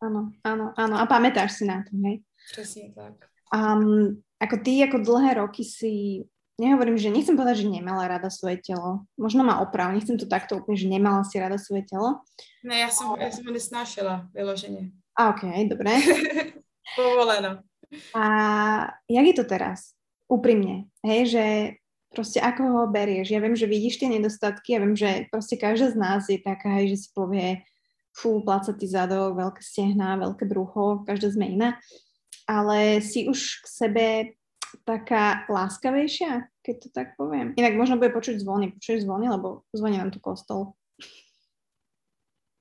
[0.01, 0.95] Ano, ano, ano.
[0.99, 2.23] A pamätáš si na to, hej?
[2.53, 3.15] Přesně tak.
[3.55, 6.23] Um, ako ty ako dlhé roky si,
[6.61, 9.09] nehovorím, že nechcem povedať, že nemala rada svoje telo.
[9.19, 12.23] Možno má oprav, nechcem to takto úplne, že nemala si rada svoje telo.
[12.65, 14.91] Ne, já jsem, já jsem ho nesnášela, vyloženě.
[15.19, 15.91] A ok, dobré.
[16.97, 17.63] Povoleno.
[18.15, 18.25] A
[19.11, 19.81] jak je to teraz?
[20.29, 21.45] Úprimne, hej, že
[22.13, 23.33] proste ako ho berieš.
[23.33, 26.85] Ja viem, že vidíš tie nedostatky, ja viem, že proste každá z nás je taká,
[26.85, 27.65] že si povie,
[28.19, 31.79] fú, placatý zadok, veľké stehná, veľké brucho, každá sme iná.
[32.51, 34.07] Ale si už k sebe
[34.83, 37.55] taká láskavejšia, keď to tak poviem.
[37.55, 38.75] Inak možno bude počuť zvony.
[38.75, 40.75] Počuješ zvony, lebo zvoní nám tu kostol.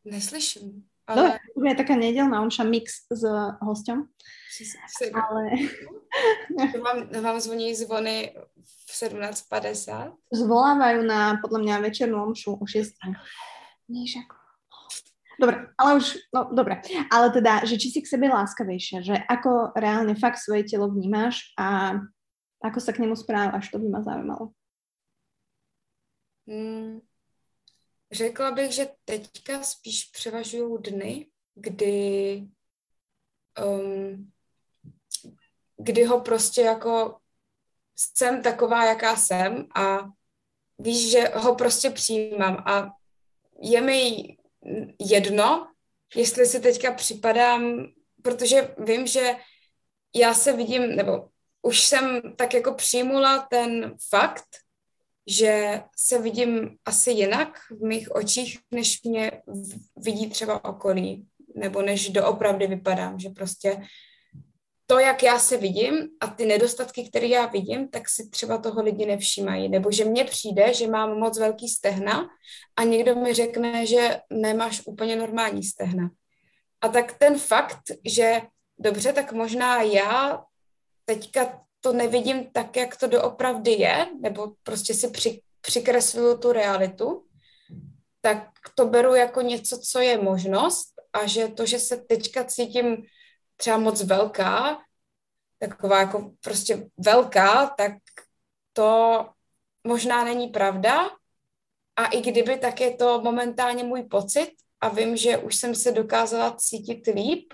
[0.08, 0.88] Neslyším.
[1.08, 1.40] Ale...
[1.56, 3.24] Dobre, je taká nedelná omša mix s
[3.64, 4.12] hosťom.
[5.16, 5.44] Ale...
[6.84, 10.36] vám, vám zvoní zvony v 17.50?
[10.36, 12.92] Zvolávajú na, podľa mňa, večernú omšu o 6.
[13.88, 14.37] Níž ako...
[15.38, 16.82] Dobre, ale už, no dobre.
[17.14, 21.54] Ale teda, že či si k sebe láskavejšia, že ako reálne fakt svoje telo vnímáš
[21.54, 21.98] a
[22.66, 24.50] ako sa k nemu správaš, to by ma zaujímalo.
[26.50, 27.06] Hmm,
[28.12, 32.44] Řekla bych, že teďka spíš převažují dny, kdy,
[33.66, 34.32] um,
[35.78, 37.18] kdy ho prostě jako
[37.96, 39.98] jsem taková, jaká jsem a
[40.80, 42.90] víš, že ho prostě přijímám a
[43.62, 44.37] je mi
[45.00, 45.68] jedno,
[46.16, 47.88] jestli si teďka připadám,
[48.22, 49.36] protože vím, že
[50.16, 51.30] já se vidím, nebo
[51.62, 54.48] už jsem tak jako přijmula ten fakt,
[55.28, 59.32] že se vidím asi jinak v mých očích, než mě
[59.96, 63.82] vidí třeba okolí, nebo než doopravdy vypadám, že prostě
[64.88, 68.82] to, jak já se vidím a ty nedostatky, které já vidím, tak si třeba toho
[68.82, 69.70] lidi nevšímají.
[69.70, 72.30] Nebo že mně přijde, že mám moc velký stehna
[72.76, 76.10] a někdo mi řekne, že nemáš úplně normální stehna.
[76.82, 78.42] A tak ten fakt, že
[78.80, 80.44] dobře, tak možná já
[81.06, 87.24] teďka to nevidím tak, jak to doopravdy je, nebo prostě si při, přikresluju tu realitu,
[88.22, 93.06] tak to beru jako něco, co je možnost a že to, že se teďka cítím
[93.58, 94.78] třeba moc velká,
[95.60, 97.94] taková jako prostě velká, tak
[98.74, 99.26] to
[99.84, 101.10] možná není pravda
[101.96, 104.52] a i kdyby, tak je to momentálně můj pocit
[104.82, 107.54] a vím, že už jsem se dokázala cítit líp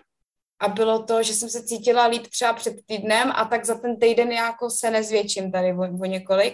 [0.60, 3.99] a bylo to, že jsem se cítila líp třeba před týdnem a tak za ten
[3.99, 6.54] týden jako se nezvětším tady o, o několik.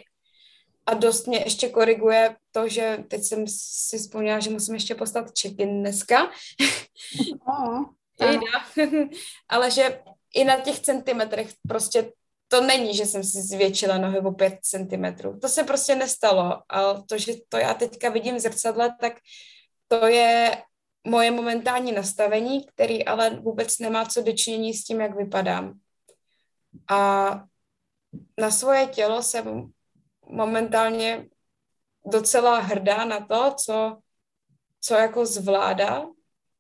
[0.86, 5.32] A dost mě ještě koriguje to, že teď jsem si vzpomněla, že musím ještě postat
[5.42, 6.32] check-in dneska.
[7.48, 7.84] Oh,
[9.50, 10.02] Ale že
[10.34, 12.12] i na těch centimetrech prostě
[12.48, 15.40] to není, že jsem si zvětšila nohy o pět centimetrů.
[15.40, 16.62] To se prostě nestalo.
[16.70, 19.14] A to, že to já teďka vidím v zrcadle, tak
[19.88, 20.64] to je
[21.08, 25.80] moje momentální nastavení, který ale vůbec nemá co dočinění s tím, jak vypadám.
[26.90, 27.32] A
[28.40, 29.72] na svoje tělo jsem
[30.26, 31.30] momentálně
[32.06, 33.98] docela hrdá na to, co,
[34.82, 36.06] co jako zvládá.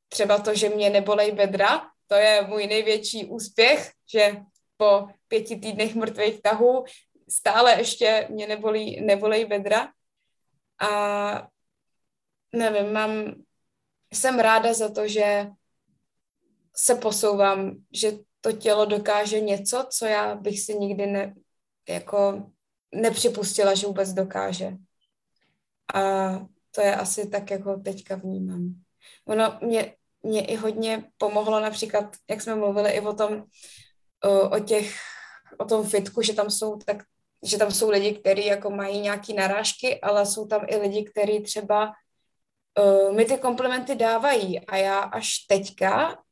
[0.09, 4.35] Třeba to, že mě nebolej bedra, to je můj největší úspěch, že
[4.77, 6.85] po pěti týdnech mrtvých tahů
[7.29, 9.91] stále ještě mě nebolí, nebolej bedra.
[10.81, 11.47] A
[12.55, 13.33] nevím, mám
[14.13, 15.47] jsem ráda za to, že
[16.75, 21.35] se posouvám, že to tělo dokáže něco, co já bych si nikdy ne,
[21.89, 22.51] jako
[22.95, 24.73] nepřipustila, že vůbec dokáže.
[25.93, 26.29] A
[26.71, 28.73] to je asi tak, jako teďka vnímám.
[29.25, 33.43] Ono mě, mě i hodně pomohlo například, jak jsme mluvili i o tom,
[34.51, 34.95] o, těch,
[35.57, 36.97] o tom fitku, že tam jsou tak
[37.43, 41.43] že tam jsou lidi, kteří jako mají nějaké narážky, ale jsou tam i lidi, kteří
[41.43, 41.93] třeba
[42.79, 44.65] uh, mi ty komplimenty dávají.
[44.65, 46.23] A já až teďka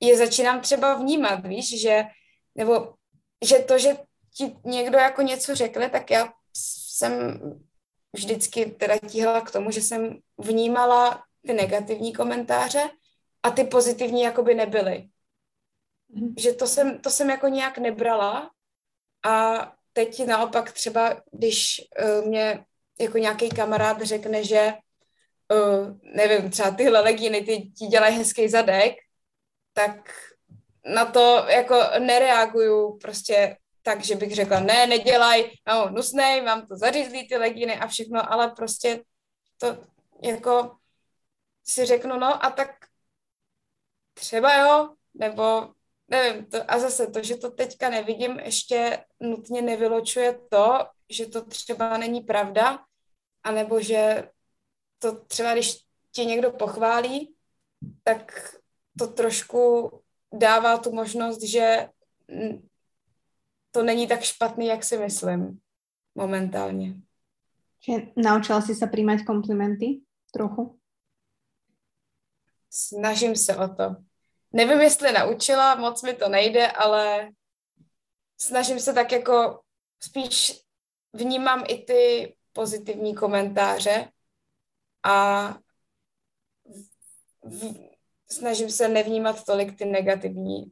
[0.00, 2.04] je začínám třeba vnímat, víš, že,
[2.54, 2.94] nebo
[3.44, 3.96] že to, že
[4.34, 7.40] ti někdo jako něco řekne, tak já jsem
[8.12, 12.90] vždycky teda tíhla k tomu, že jsem vnímala ty negativní komentáře
[13.42, 15.08] a ty pozitivní jakoby nebyly.
[16.14, 16.34] Mm-hmm.
[16.38, 18.50] Že to jsem, to jsem jako nějak nebrala
[19.24, 22.64] a teď naopak třeba, když uh, mě
[23.00, 24.72] jako nějaký kamarád řekne, že
[25.52, 28.94] uh, nevím, třeba tyhle legíny, ty ti dělají hezký zadek,
[29.72, 30.14] tak
[30.84, 36.76] na to jako nereaguju prostě tak, že bych řekla, ne, nedělaj, no, nusnej, mám to
[36.76, 39.02] zařízlý ty legíny a všechno, ale prostě
[39.58, 39.84] to
[40.22, 40.76] jako
[41.64, 42.70] si řeknu, no a tak
[44.14, 45.68] třeba jo, nebo
[46.08, 51.44] nevím, to, a zase to, že to teďka nevidím, ještě nutně nevyločuje to, že to
[51.44, 52.84] třeba není pravda,
[53.42, 54.28] anebo že
[54.98, 55.78] to třeba, když
[56.12, 57.34] tě někdo pochválí,
[58.02, 58.54] tak
[58.98, 59.90] to trošku
[60.32, 61.88] dává tu možnost, že
[63.70, 65.60] to není tak špatný, jak si myslím
[66.14, 66.94] momentálně.
[67.86, 70.00] Že naučila si se přijímat komplimenty
[70.32, 70.81] trochu?
[72.74, 73.96] Snažím se o to.
[74.52, 77.30] Nevím, jestli naučila, moc mi to nejde, ale
[78.40, 79.60] snažím se tak jako
[80.02, 80.62] spíš
[81.12, 84.08] vnímám i ty pozitivní komentáře
[85.02, 85.48] a
[87.44, 87.74] v,
[88.30, 90.64] snažím se nevnímat tolik ty negativní.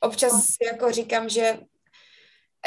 [0.00, 0.32] Občas
[0.66, 1.60] jako říkám, že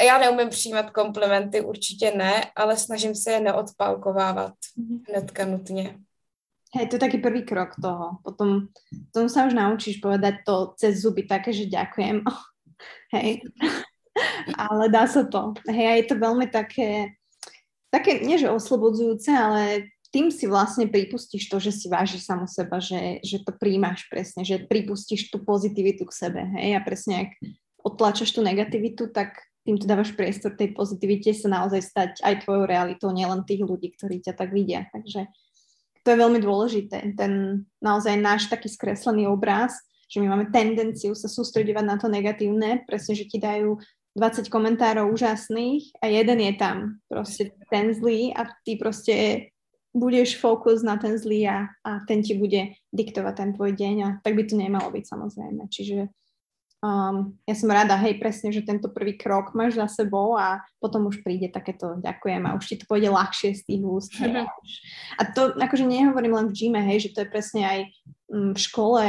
[0.00, 5.00] já neumím přijímat komplimenty, určitě ne, ale snažím se je neodpálkovávat mm-hmm.
[5.08, 5.98] hnedka nutně.
[6.76, 8.20] Hej, to je taký prvý krok toho.
[8.20, 8.68] Potom,
[9.08, 12.20] potom sa už naučíš povedať to cez zuby také, že ďakujem.
[13.16, 13.40] Hej.
[14.68, 15.56] ale dá sa to.
[15.64, 17.16] Hej, a je to veľmi také,
[17.88, 22.76] také, nie že oslobodzujúce, ale tým si vlastne pripustíš to, že si vážiš samu seba,
[22.76, 27.30] že, že to príjmaš presne, že pripustíš tú pozitivitu k sebe, hej, a presne ak
[27.84, 32.70] odtlačaš tú negativitu, tak tým to dávaš priestor tej pozitivite sa naozaj stať aj tvojou
[32.70, 34.86] realitou, nielen tých ľudí, ktorí ťa tak vidia.
[34.94, 35.26] Takže
[36.06, 37.18] to je veľmi dôležité.
[37.18, 39.74] Ten naozaj náš taký skreslený obraz,
[40.06, 43.82] že my máme tendenciu sa sústredovať na to negatívne, presne, že ti dajú
[44.14, 46.76] 20 komentárov úžasných a jeden je tam
[47.10, 49.14] proste ten zlý a ty proste
[49.90, 54.08] budeš fokus na ten zlý a, a ten ti bude diktovať ten tvoj deň a
[54.22, 55.66] tak by to nemalo byť samozrejme.
[55.68, 56.08] Čiže
[56.84, 61.08] Um, ja som rada, hej, presne, že tento prvý krok máš za sebou a potom
[61.08, 64.12] už príde takéto ďakujem a už ti to pôjde ľahšie z tých úst.
[64.20, 64.44] Hej.
[65.16, 67.78] A to akože nehovorím len v gyme, hej, že to je presne aj
[68.28, 69.02] um, v škole,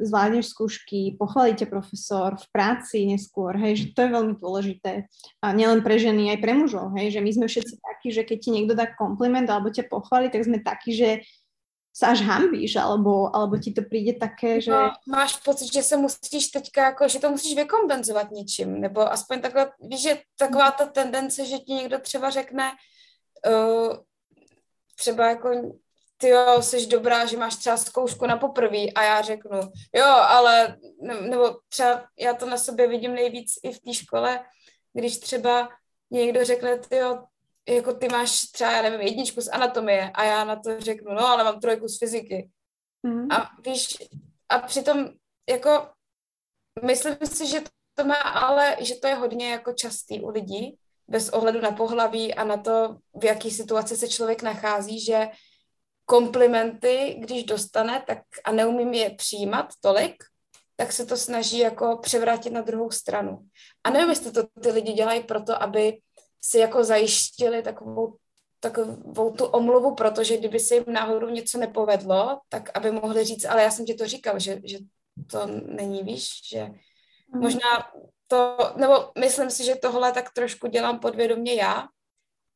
[0.00, 5.04] zvládneš skúšky, pochválite profesor, v práci neskôr, hej, že to je veľmi dôležité.
[5.44, 8.38] A nielen pre ženy, aj pre mužov, hej, že my sme všetci takí, že keď
[8.40, 11.20] ti niekto dá kompliment alebo ťa pochváli, tak sme takí, že
[11.92, 14.70] se až hambíš, alebo, alebo ti to přijde také, že...
[14.70, 19.40] No, máš pocit, že se musíš teďka, jako, že to musíš vykompenzovat něčím, nebo aspoň
[19.40, 22.70] takhle, víš, že taková ta tendence, že ti někdo třeba řekne,
[23.46, 23.96] uh,
[24.96, 25.78] třeba jako
[26.16, 29.60] ty jo, jsi dobrá, že máš třeba zkoušku na poprví a já řeknu,
[29.94, 30.76] jo, ale,
[31.20, 34.44] nebo třeba já to na sobě vidím nejvíc i v té škole,
[34.92, 35.68] když třeba
[36.10, 37.24] někdo řekne, ty jo,
[37.68, 41.26] jako ty máš třeba, já nevím, jedničku z anatomie a já na to řeknu, no,
[41.26, 42.50] ale mám trojku z fyziky.
[43.02, 43.32] Mm.
[43.32, 43.96] A víš,
[44.48, 45.08] a přitom
[45.48, 45.88] jako
[46.84, 47.60] myslím si, že
[47.94, 52.34] to má ale, že to je hodně jako častý u lidí, bez ohledu na pohlaví
[52.34, 55.28] a na to, v jaký situaci se člověk nachází, že
[56.04, 60.14] komplimenty, když dostane, tak a neumím je přijímat tolik,
[60.76, 63.38] tak se to snaží jako převrátit na druhou stranu.
[63.84, 65.98] A nevím, jestli to ty lidi dělají proto, aby
[66.40, 68.16] si jako zajištili takovou,
[68.60, 73.62] takovou tu omluvu, protože kdyby se jim náhodou něco nepovedlo, tak aby mohli říct, ale
[73.62, 74.78] já jsem ti to říkal, že, že
[75.30, 76.64] to není, víš, že
[77.34, 77.40] mm.
[77.40, 77.90] možná
[78.26, 81.84] to, nebo myslím si, že tohle tak trošku dělám podvědomě já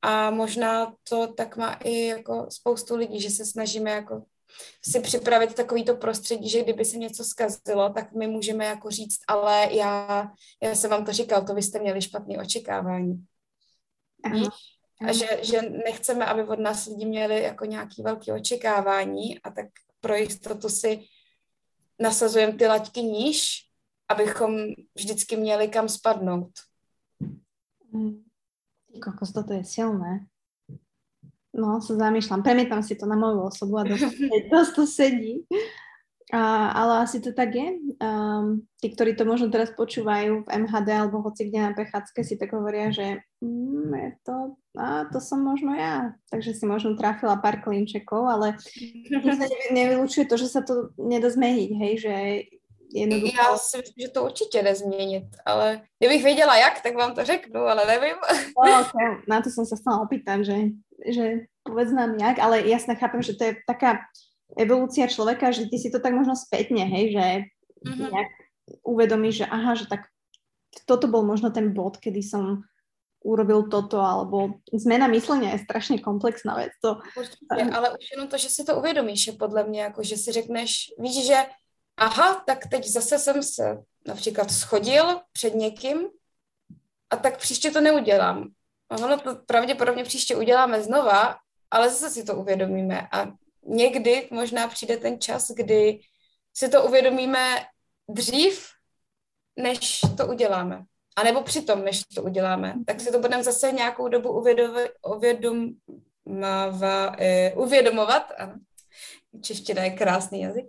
[0.03, 4.23] a možná to tak má i jako spoustu lidí, že se snažíme jako
[4.83, 9.69] si připravit takovýto prostředí, že kdyby se něco zkazilo, tak my můžeme jako říct, ale
[9.71, 10.27] já,
[10.63, 13.25] já jsem vám to říkal, to vy jste měli špatné očekávání.
[14.33, 14.49] Víš?
[15.09, 19.67] A že, že nechceme, aby od nás lidi měli jako nějaké velké očekávání a tak
[20.01, 21.05] pro jistotu si
[22.01, 23.69] nasazujeme ty laťky níž,
[24.09, 24.57] abychom
[24.95, 26.51] vždycky měli kam spadnout.
[27.93, 28.25] Mm.
[29.05, 30.27] Kokos, toto je silné.
[31.55, 32.43] No, se zamýšľam.
[32.43, 34.11] Premietam si to na moju osobu a dosť,
[34.53, 35.47] dosť to sedí.
[36.35, 37.79] A, ale asi to tak je.
[38.03, 42.35] Um, tí, ktorí to možno teraz počúvajú v MHD alebo hoci kde na prechádzke, si
[42.35, 46.19] tak hovoria, že mm, je to, a to som možno ja.
[46.35, 48.59] Takže si možno trafila pár klinčekov, ale
[49.79, 52.15] nevylučuje to, že sa to nedá zmeniť, hej, že
[52.91, 53.37] jednoducho...
[53.39, 57.25] Já si myslím, že to určitě jde změnit, ale kdybych věděla jak, tak vám to
[57.25, 58.17] řeknu, ale nevím.
[58.67, 59.23] No, okay.
[59.29, 60.59] Na to som sa chcela opýtať, že,
[61.11, 61.25] že
[61.63, 63.99] povedz nám jak, ale jasne chápem, že to je taká
[64.53, 67.27] evolúcia človeka, že ty si to tak možno spätne, hej, že
[67.85, 68.11] mm-hmm.
[68.13, 68.33] nejak
[68.85, 70.09] uvedomíš, že aha, že tak
[70.85, 72.67] toto bol možno ten bod, kedy som
[73.25, 76.73] urobil toto, alebo zmena myslenia je strašně komplexná věc.
[76.83, 80.17] To, Určitě, ale už jenom to, že si to uvědomíš, je podle mě, jako že
[80.17, 81.37] si řekneš, víš, že
[81.97, 86.09] aha, tak teď zase jsem se například schodil před někým
[87.11, 88.49] a tak příště to neudělám.
[88.91, 91.37] A ono to pravděpodobně příště uděláme znova,
[91.71, 93.27] ale zase si to uvědomíme a
[93.67, 96.01] někdy možná přijde ten čas, kdy
[96.55, 97.65] si to uvědomíme
[98.09, 98.69] dřív,
[99.57, 100.85] než to uděláme.
[101.17, 102.75] A nebo přitom, než to uděláme.
[102.87, 104.33] Tak si to budeme zase nějakou dobu
[105.05, 105.77] uvědomovat,
[107.19, 108.55] eh, uvědomovat ano.
[109.43, 110.67] čeština je krásný jazyk,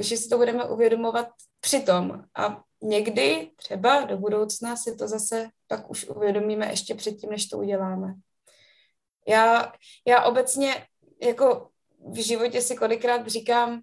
[0.00, 1.28] že si to budeme uvědomovat
[1.60, 2.24] přitom.
[2.34, 7.58] A někdy třeba do budoucna si to zase pak už uvědomíme ještě předtím, než to
[7.58, 8.14] uděláme.
[9.28, 9.72] Já,
[10.06, 10.86] já obecně
[11.22, 11.70] jako
[12.12, 13.82] v životě si kolikrát říkám,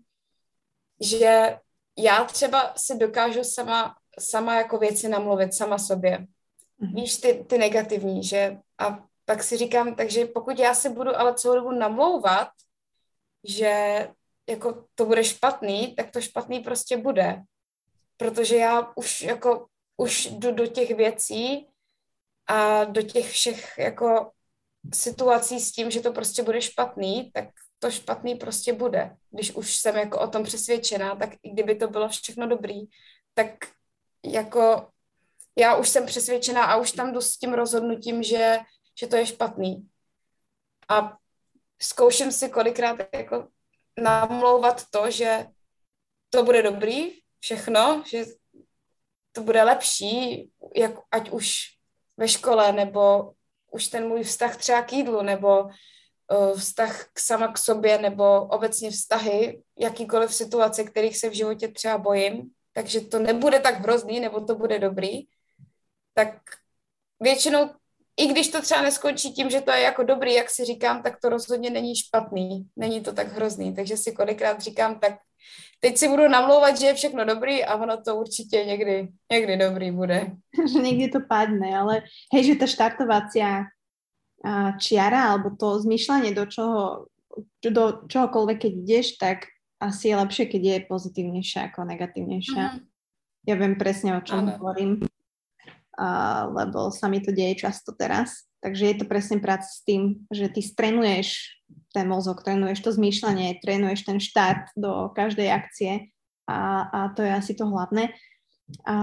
[1.02, 1.58] že
[1.98, 6.18] já třeba si dokážu sama, sama jako věci namluvit, sama sobě.
[6.18, 6.96] Mm-hmm.
[6.96, 11.34] Víš, ty, ty negativní, že a pak si říkám, takže pokud já si budu ale
[11.34, 12.50] celou dobu namlouvat,
[13.44, 14.08] že
[14.50, 17.42] jako to bude špatný, tak to špatný prostě bude.
[18.18, 19.68] Protože já už jako
[19.98, 21.68] už jdu do těch věcí
[22.48, 24.32] a do těch všech jako
[24.94, 27.46] situací s tím, že to prostě bude špatný, tak
[27.82, 29.16] to špatný prostě bude.
[29.30, 32.82] Když už jsem jako o tom přesvědčená, tak i kdyby to bylo všechno dobrý,
[33.34, 33.48] tak
[34.26, 34.90] jako
[35.58, 38.60] já už jsem přesvědčená a už tam jdu s tím rozhodnutím, že,
[39.00, 39.90] že to je špatný.
[40.90, 41.18] A
[41.82, 43.48] zkouším si kolikrát jako
[44.02, 45.48] namlouvat to, že
[46.30, 48.26] to bude dobrý, všechno, že
[49.32, 51.58] to bude lepší, jak, ať už
[52.18, 53.34] ve škole, nebo
[53.72, 55.70] už ten můj vztah třeba k jídlu, nebo
[56.58, 61.98] vztah k sama k sobě, nebo obecně vztahy, jakýkoliv situace, kterých se v životě třeba
[61.98, 65.22] bojím, takže to nebude tak hrozný, nebo to bude dobrý,
[66.14, 66.38] tak
[67.20, 67.70] většinou,
[68.18, 71.20] i když to třeba neskončí tím, že to je jako dobrý, jak si říkám, tak
[71.22, 75.14] to rozhodně není špatný, není to tak hrozný, takže si kolikrát říkám, tak
[75.80, 79.92] teď si budu namlouvat, že je všechno dobrý a ono to určitě někdy, někdy dobrý
[79.92, 80.32] bude.
[80.74, 82.02] že někdy to padne, ale
[82.34, 83.64] hej, že ta štartovacia
[84.82, 87.08] čiara alebo to zmýšľanie do čoho,
[87.62, 89.50] do čohokoľvek, keď ideš, tak
[89.82, 92.64] asi je lepšie, keď je pozitívnejšia ako negatívnejšia.
[92.78, 92.82] Mm.
[93.50, 94.58] Ja viem presne, o čom ano.
[94.62, 98.46] hovorím, uh, lebo sa mi to deje často teraz.
[98.62, 101.58] Takže je to presne práca s tým, že ty strenuješ
[101.90, 106.14] ten mozog, trénuješ to zmýšľanie, trénuješ ten štart do každej akcie
[106.46, 108.14] a, a to je asi to hlavné.
[108.86, 108.98] A,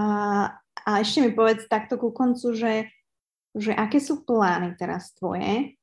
[0.87, 2.87] a ešte mi povedz takto ku koncu, že,
[3.57, 5.75] že aké sú plány teraz tvoje,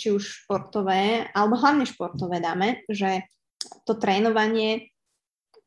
[0.00, 3.26] či už športové, alebo hlavne športové dáme, že
[3.84, 4.94] to trénovanie,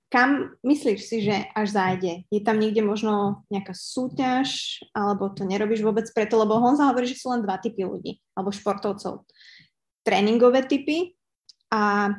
[0.09, 2.25] kam myslíš si, že až zájde?
[2.34, 7.21] Je tam niekde možno nejaká súťaž, alebo to nerobíš vôbec preto, lebo Honza hovorí, že
[7.21, 9.30] sú len dva typy ľudí, alebo športovcov
[10.01, 11.13] tréningové typy
[11.69, 12.09] a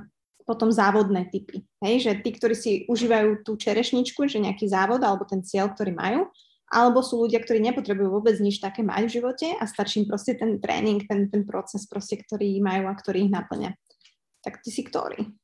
[0.46, 1.66] potom závodné typy.
[1.82, 5.90] Hej, že tí, ktorí si užívajú tú čerešničku, že nejaký závod alebo ten cieľ, ktorý
[5.90, 6.30] majú,
[6.71, 10.39] alebo sú ľudia, ktorí nepotrebujú vôbec nič také mať v živote a stačí im proste
[10.39, 13.75] ten tréning, ten, ten proces proste, ktorý majú a ktorý ich naplňa.
[14.47, 15.35] Tak ty si ktorý?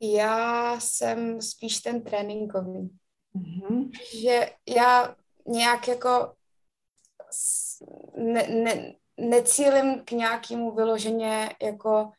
[0.00, 2.90] Já jsem spíš ten tréninkový.
[3.36, 3.90] Mm-hmm.
[4.20, 5.16] Že já
[5.46, 6.32] nějak jako
[8.16, 12.10] ne, ne, necílim k nějakému vyloženě jako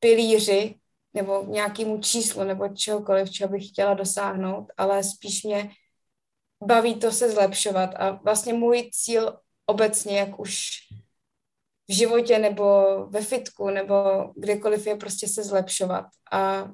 [0.00, 0.74] pilíři
[1.14, 5.70] nebo nějakému číslu nebo čehokoliv, čeho bych chtěla dosáhnout, ale spíš mě
[6.62, 10.68] baví to se zlepšovat a vlastně můj cíl obecně, jak už
[11.88, 13.94] v životě nebo ve fitku nebo
[14.36, 16.70] kdekoliv je prostě se zlepšovat a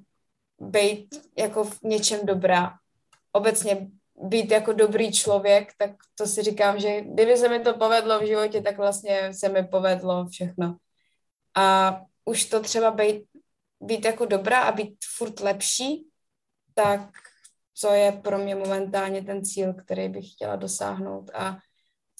[0.61, 2.73] být jako v něčem dobrá.
[3.33, 3.89] Obecně
[4.23, 8.27] být jako dobrý člověk, tak to si říkám, že kdyby se mi to povedlo v
[8.27, 10.77] životě, tak vlastně se mi povedlo všechno.
[11.57, 13.25] A už to třeba být,
[13.81, 16.07] být jako dobrá a být furt lepší,
[16.75, 17.09] tak
[17.79, 21.31] co je pro mě momentálně ten cíl, který bych chtěla dosáhnout.
[21.35, 21.59] A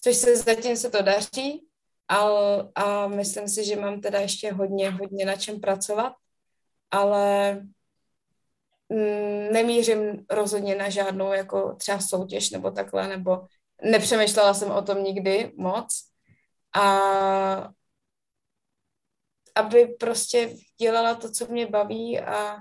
[0.01, 1.67] což se zatím se to daří,
[2.09, 6.13] ale, a myslím si, že mám teda ještě hodně, hodně na čem pracovat,
[6.91, 7.61] ale
[8.89, 13.47] Mm, nemířím rozhodně na žádnou jako třeba soutěž nebo takhle, nebo
[13.83, 15.87] nepřemýšlela jsem o tom nikdy moc.
[16.77, 16.89] A
[19.55, 22.57] aby prostě dělala to, co mě baví a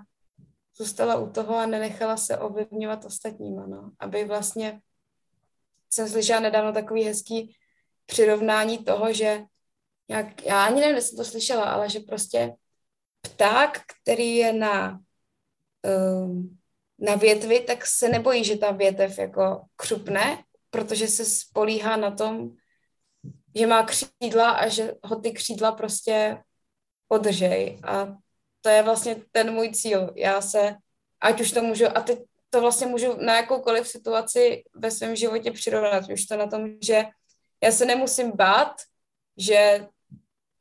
[0.78, 3.92] zůstala u toho a nenechala se ovlivňovat ostatníma, no.
[4.00, 4.82] Aby vlastně
[5.90, 7.56] jsem slyšela nedávno takový hezký
[8.06, 9.44] přirovnání toho, že
[10.10, 12.56] nějak, já ani nevím, jsem to slyšela, ale že prostě
[13.22, 15.00] pták, který je na,
[16.24, 16.58] um,
[17.00, 22.50] na větvi, tak se nebojí, že ta větev jako křupne, protože se spolíhá na tom,
[23.56, 26.44] že má křídla a že ho ty křídla prostě
[27.08, 27.80] podržej.
[27.84, 28.18] A
[28.66, 30.14] to je vlastně ten můj cíl.
[30.16, 30.76] Já se,
[31.22, 35.52] ať už to můžu, a teď to vlastně můžu na jakoukoliv situaci ve svém životě
[35.52, 36.10] přirovnat.
[36.10, 37.06] Už to na tom, že
[37.64, 38.82] já se nemusím bát,
[39.38, 39.88] že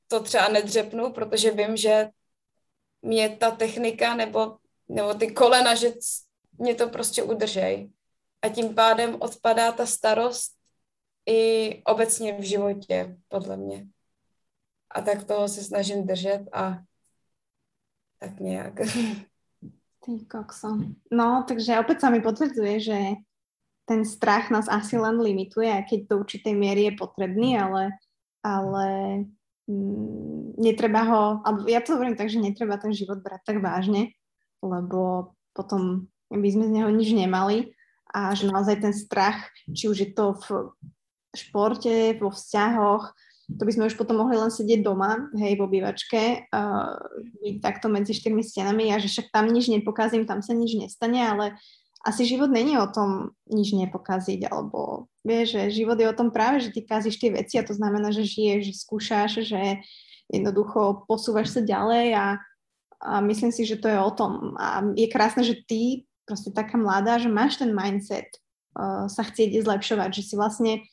[0.09, 2.09] to třeba nedřepnu, protože vím, že
[3.02, 4.57] mě ta technika nebo,
[4.88, 5.92] nebo ty kolena, že
[6.59, 7.90] mě to prostě udržej.
[8.42, 10.52] A tím pádem odpadá ta starost
[11.26, 13.86] i obecně v životě, podle mě.
[14.90, 16.78] A tak toho se snažím držet a
[18.25, 18.75] tak nějak.
[20.05, 20.68] Ty kokso.
[21.12, 22.99] No, takže opäť sa mi potvrdzuje, že
[23.89, 27.93] ten strach nás asi len limituje, a keď do určitej miery je potrebný, ale,
[28.45, 28.89] ale
[29.68, 34.12] mm, netreba ho, alebo ja to hovorím tak, že netreba ten život brať tak vážne,
[34.61, 37.72] lebo potom by sme z neho nič nemali
[38.12, 40.72] a že naozaj ten strach, či už je to v
[41.33, 43.12] športe, vo vzťahoch,
[43.45, 46.97] to by sme už potom mohli len sedieť doma, hej, v obývačke, uh,
[47.61, 51.61] takto medzi štyrmi stenami a že však tam nič nepokazím, tam sa nič nestane, ale
[52.05, 56.61] asi život není o tom nič nepokaziť, alebo vieš, že život je o tom práve,
[56.61, 59.80] že ty kazíš tie veci a to znamená, že žiješ, že skúšaš, že
[60.28, 62.26] jednoducho posúvaš sa ďalej a,
[63.01, 64.53] a myslím si, že to je o tom.
[64.61, 68.28] A je krásne, že ty, proste taká mladá, že máš ten mindset
[68.76, 70.84] uh, sa chcieť zlepšovať, že si vlastne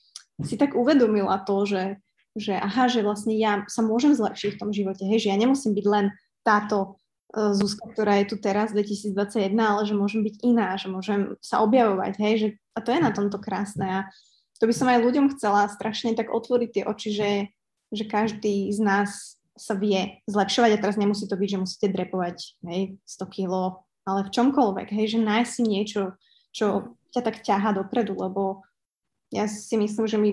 [0.41, 1.99] si tak uvedomila to, že
[2.35, 5.75] že aha, že vlastne ja sa môžem zlepšiť v tom živote, hej, že ja nemusím
[5.75, 6.05] byť len
[6.47, 6.95] táto
[7.35, 11.59] uh, Zuzka, ktorá je tu teraz 2021, ale že môžem byť iná, že môžem sa
[11.59, 13.99] objavovať, hej, že, a to je na tomto krásne a
[14.61, 17.31] to by som aj ľuďom chcela strašne tak otvoriť tie oči, že,
[17.89, 22.37] že každý z nás sa vie zlepšovať a teraz nemusí to byť, že musíte drepovať
[22.69, 26.01] hej, 100 kg, ale v čomkoľvek, hej, že nájsť si niečo,
[26.53, 28.63] čo ťa tak ťaha dopredu, lebo
[29.31, 30.29] ja si myslím, že my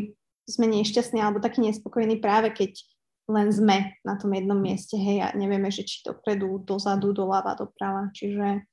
[0.48, 2.80] sme nešťastní alebo takí nespokojní práve keď
[3.28, 8.08] len sme na tom jednom mieste, hej, a nevieme, že či dopredu, dozadu, doľava, doprava.
[8.16, 8.64] Čiže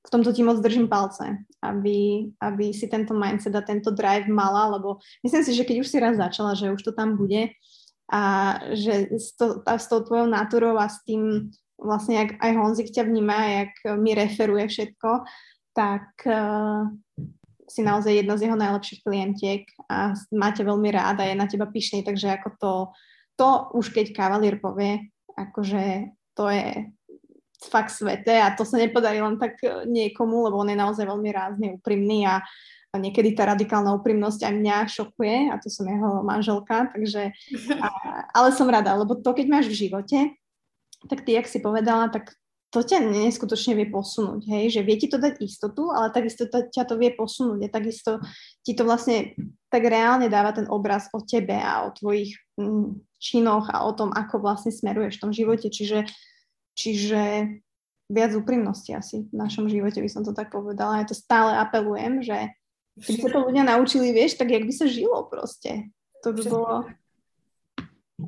[0.00, 4.72] v tomto ti moc držím palce, aby, aby si tento mindset a tento drive mala,
[4.72, 7.52] lebo myslím si, že keď už si raz začala, že už to tam bude
[8.10, 8.22] a
[8.72, 12.90] že s, to, a s tou tvojou náturou a s tým vlastne, jak aj Honzik
[12.90, 13.36] ťa vníma,
[13.68, 15.10] jak mi referuje všetko,
[15.76, 16.90] tak uh,
[17.70, 21.70] si naozaj jedna z jeho najlepších klientiek a máte veľmi rád a je na teba
[21.70, 22.72] pyšný, takže ako to,
[23.38, 23.48] to
[23.78, 25.06] už keď kavalír povie,
[25.38, 26.90] akože to je
[27.70, 31.66] fakt svete a to sa nepodarí len tak niekomu, lebo on je naozaj veľmi rázny,
[31.78, 32.42] úprimný a,
[32.90, 37.30] a niekedy tá radikálna úprimnosť aj mňa šokuje a to som jeho manželka, takže
[37.84, 37.88] a,
[38.34, 40.18] ale som rada, lebo to keď máš v živote,
[41.06, 42.34] tak ty, jak si povedala, tak
[42.70, 46.70] to ťa neskutočne vie posunúť, hej, že vie ti to dať istotu, ale takisto to,
[46.70, 48.22] ťa to vie posunúť a takisto
[48.62, 49.34] ti to vlastne
[49.66, 54.14] tak reálne dáva ten obraz o tebe a o tvojich mm, činoch a o tom,
[54.14, 56.06] ako vlastne smeruješ v tom živote, čiže,
[56.78, 57.50] čiže
[58.06, 61.02] viac úprimnosti asi v našom živote, by som to tak povedala.
[61.02, 62.54] Ja to stále apelujem, že
[63.02, 65.90] keby sa to ľudia naučili, vieš, tak jak by sa žilo proste.
[66.22, 66.74] To by bolo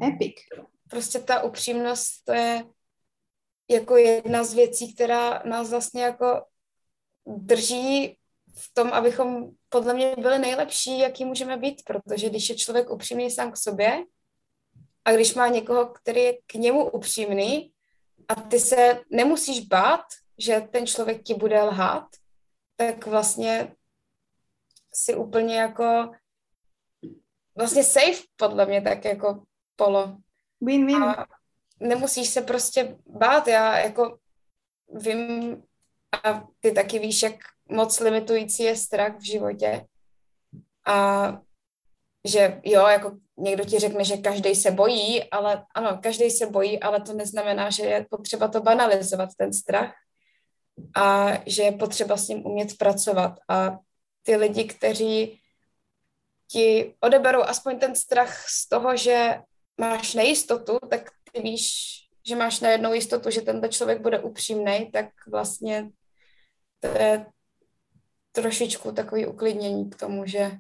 [0.03, 0.34] epic.
[0.88, 2.64] Prostě ta upřímnost, to je
[3.70, 6.44] jako jedna z věcí, která nás vlastně jako
[7.26, 8.18] drží
[8.54, 13.30] v tom, abychom podle mě byli nejlepší, jaký můžeme být, protože když je člověk upřímný
[13.30, 14.04] sám k sobě
[15.04, 17.72] a když má někoho, který je k němu upřímný
[18.28, 20.04] a ty se nemusíš bát,
[20.38, 22.06] že ten člověk ti bude lhát,
[22.76, 23.74] tak vlastně
[24.94, 26.10] si úplně jako
[27.56, 29.42] vlastně safe podle mě tak jako
[29.76, 30.16] polo.
[30.62, 31.04] Win-win.
[31.04, 31.26] A
[31.83, 33.49] nemusíš se prostě bát.
[33.49, 34.18] Já jako
[34.95, 35.62] vím,
[36.24, 37.35] a ty taky víš, jak
[37.68, 39.87] moc limitující je strach v životě.
[40.87, 41.39] A
[42.28, 46.80] že jo, jako někdo ti řekne, že každý se bojí, ale ano, každý se bojí,
[46.80, 49.95] ale to neznamená, že je potřeba to banalizovat, ten strach.
[50.97, 53.39] A že je potřeba s ním umět pracovat.
[53.49, 53.78] A
[54.22, 55.41] ty lidi, kteří
[56.49, 59.41] ti odeberou aspoň ten strach z toho, že
[59.80, 61.66] máš nejistotu, tak ty víš,
[62.26, 65.91] že máš najednou jistotu, že tento člověk bude upřímný, tak vlastně
[66.80, 67.26] to je
[68.33, 70.51] trošičku takový uklidnění k tomu, že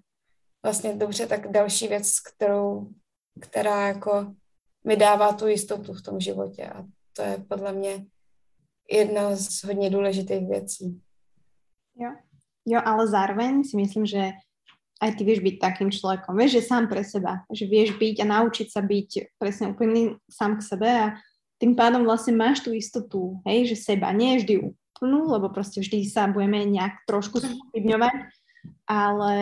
[0.62, 2.88] vlastně dobře, tak další věc, kterou,
[3.40, 4.34] která jako
[4.84, 8.06] mi dává tu jistotu v tom životě a to je podle mě
[8.90, 11.02] jedna z hodně důležitých věcí.
[11.96, 12.10] Jo.
[12.66, 14.30] jo, ale zároveň si myslím, že
[15.02, 16.38] aj ty vieš byť takým človekom.
[16.38, 20.62] Vieš, že sám pre seba, že vieš byť a naučiť sa byť presne úplný sám
[20.62, 21.18] k sebe a
[21.58, 26.06] tým pádom vlastne máš tú istotu, hej, že seba, nie vždy úplnú, lebo proste vždy
[26.06, 28.16] sa budeme nejak trošku spochybňovať,
[28.86, 29.34] ale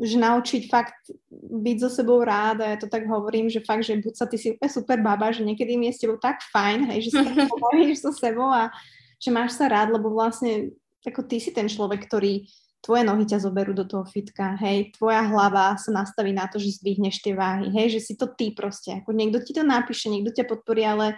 [0.00, 0.96] že naučiť fakt
[1.32, 4.36] byť so sebou rád a ja to tak hovorím, že fakt, že buď sa ty
[4.40, 7.22] si úplne super baba, že niekedy mi je s tebou tak fajn, hej, že sa
[7.28, 7.48] tak
[7.96, 8.72] so sebou a
[9.20, 10.72] že máš sa rád, lebo vlastne
[11.04, 12.46] ako ty si ten človek, ktorý
[12.82, 16.82] tvoje nohy ťa zoberú do toho fitka, hej, tvoja hlava sa nastaví na to, že
[16.82, 20.34] zdvihneš tie váhy, hej, že si to ty proste, ako niekto ti to napíše, niekto
[20.34, 21.14] ťa podporí, ale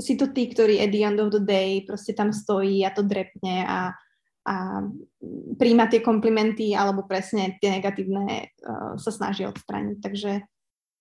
[0.00, 3.04] si to ty, ktorý at the end of the day proste tam stojí a to
[3.04, 3.92] drepne a,
[4.48, 4.54] a
[5.60, 9.96] príjma tie komplimenty alebo presne tie negatívne uh, sa snaží odstrániť.
[10.00, 10.32] Takže,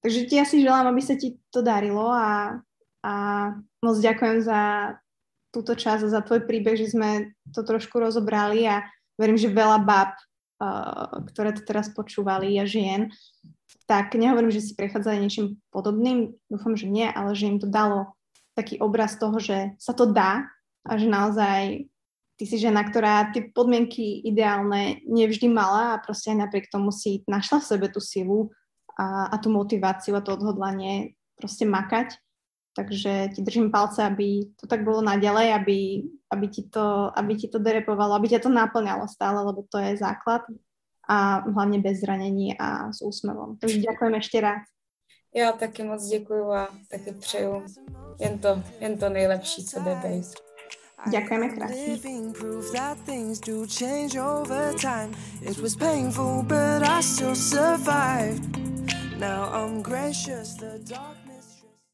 [0.03, 2.59] takže ti asi želám, aby sa ti to darilo a,
[3.07, 3.13] a
[3.79, 4.93] moc ďakujem za
[5.49, 8.85] túto časť a za tvoj príbeh, že sme to trošku rozobrali a
[9.19, 10.15] verím, že veľa bab,
[10.63, 13.11] uh, ktoré to teraz počúvali a žien,
[13.85, 18.15] tak nehovorím, že si prechádzali niečím podobným, dúfam, že nie, ale že im to dalo
[18.55, 20.47] taký obraz toho, že sa to dá
[20.85, 21.89] a že naozaj
[22.39, 27.25] ty si žena, ktorá tie podmienky ideálne nevždy mala a proste aj napriek tomu si
[27.27, 28.53] našla v sebe tú silu
[28.95, 32.15] a, a tú motiváciu a to odhodlanie proste makať.
[32.79, 35.77] Takže ti držím palce, aby to tak bolo naďalej, aby,
[36.31, 39.99] aby, ti to, aby ti to derepovalo, aby ťa to naplňalo stále, lebo to je
[39.99, 40.47] základ
[41.09, 43.59] a hlavne bez zranení a s úsmevom.
[43.59, 44.63] Takže ďakujem ešte raz.
[45.35, 47.65] Já taky moc děkuju a taky přeju
[48.19, 50.25] jen to, jen to nejlepší, co jde být.
[51.11, 51.97] Ďakujeme krásne.
[57.01, 58.43] Still survived.
[59.19, 61.18] Now I'm gracious, the dark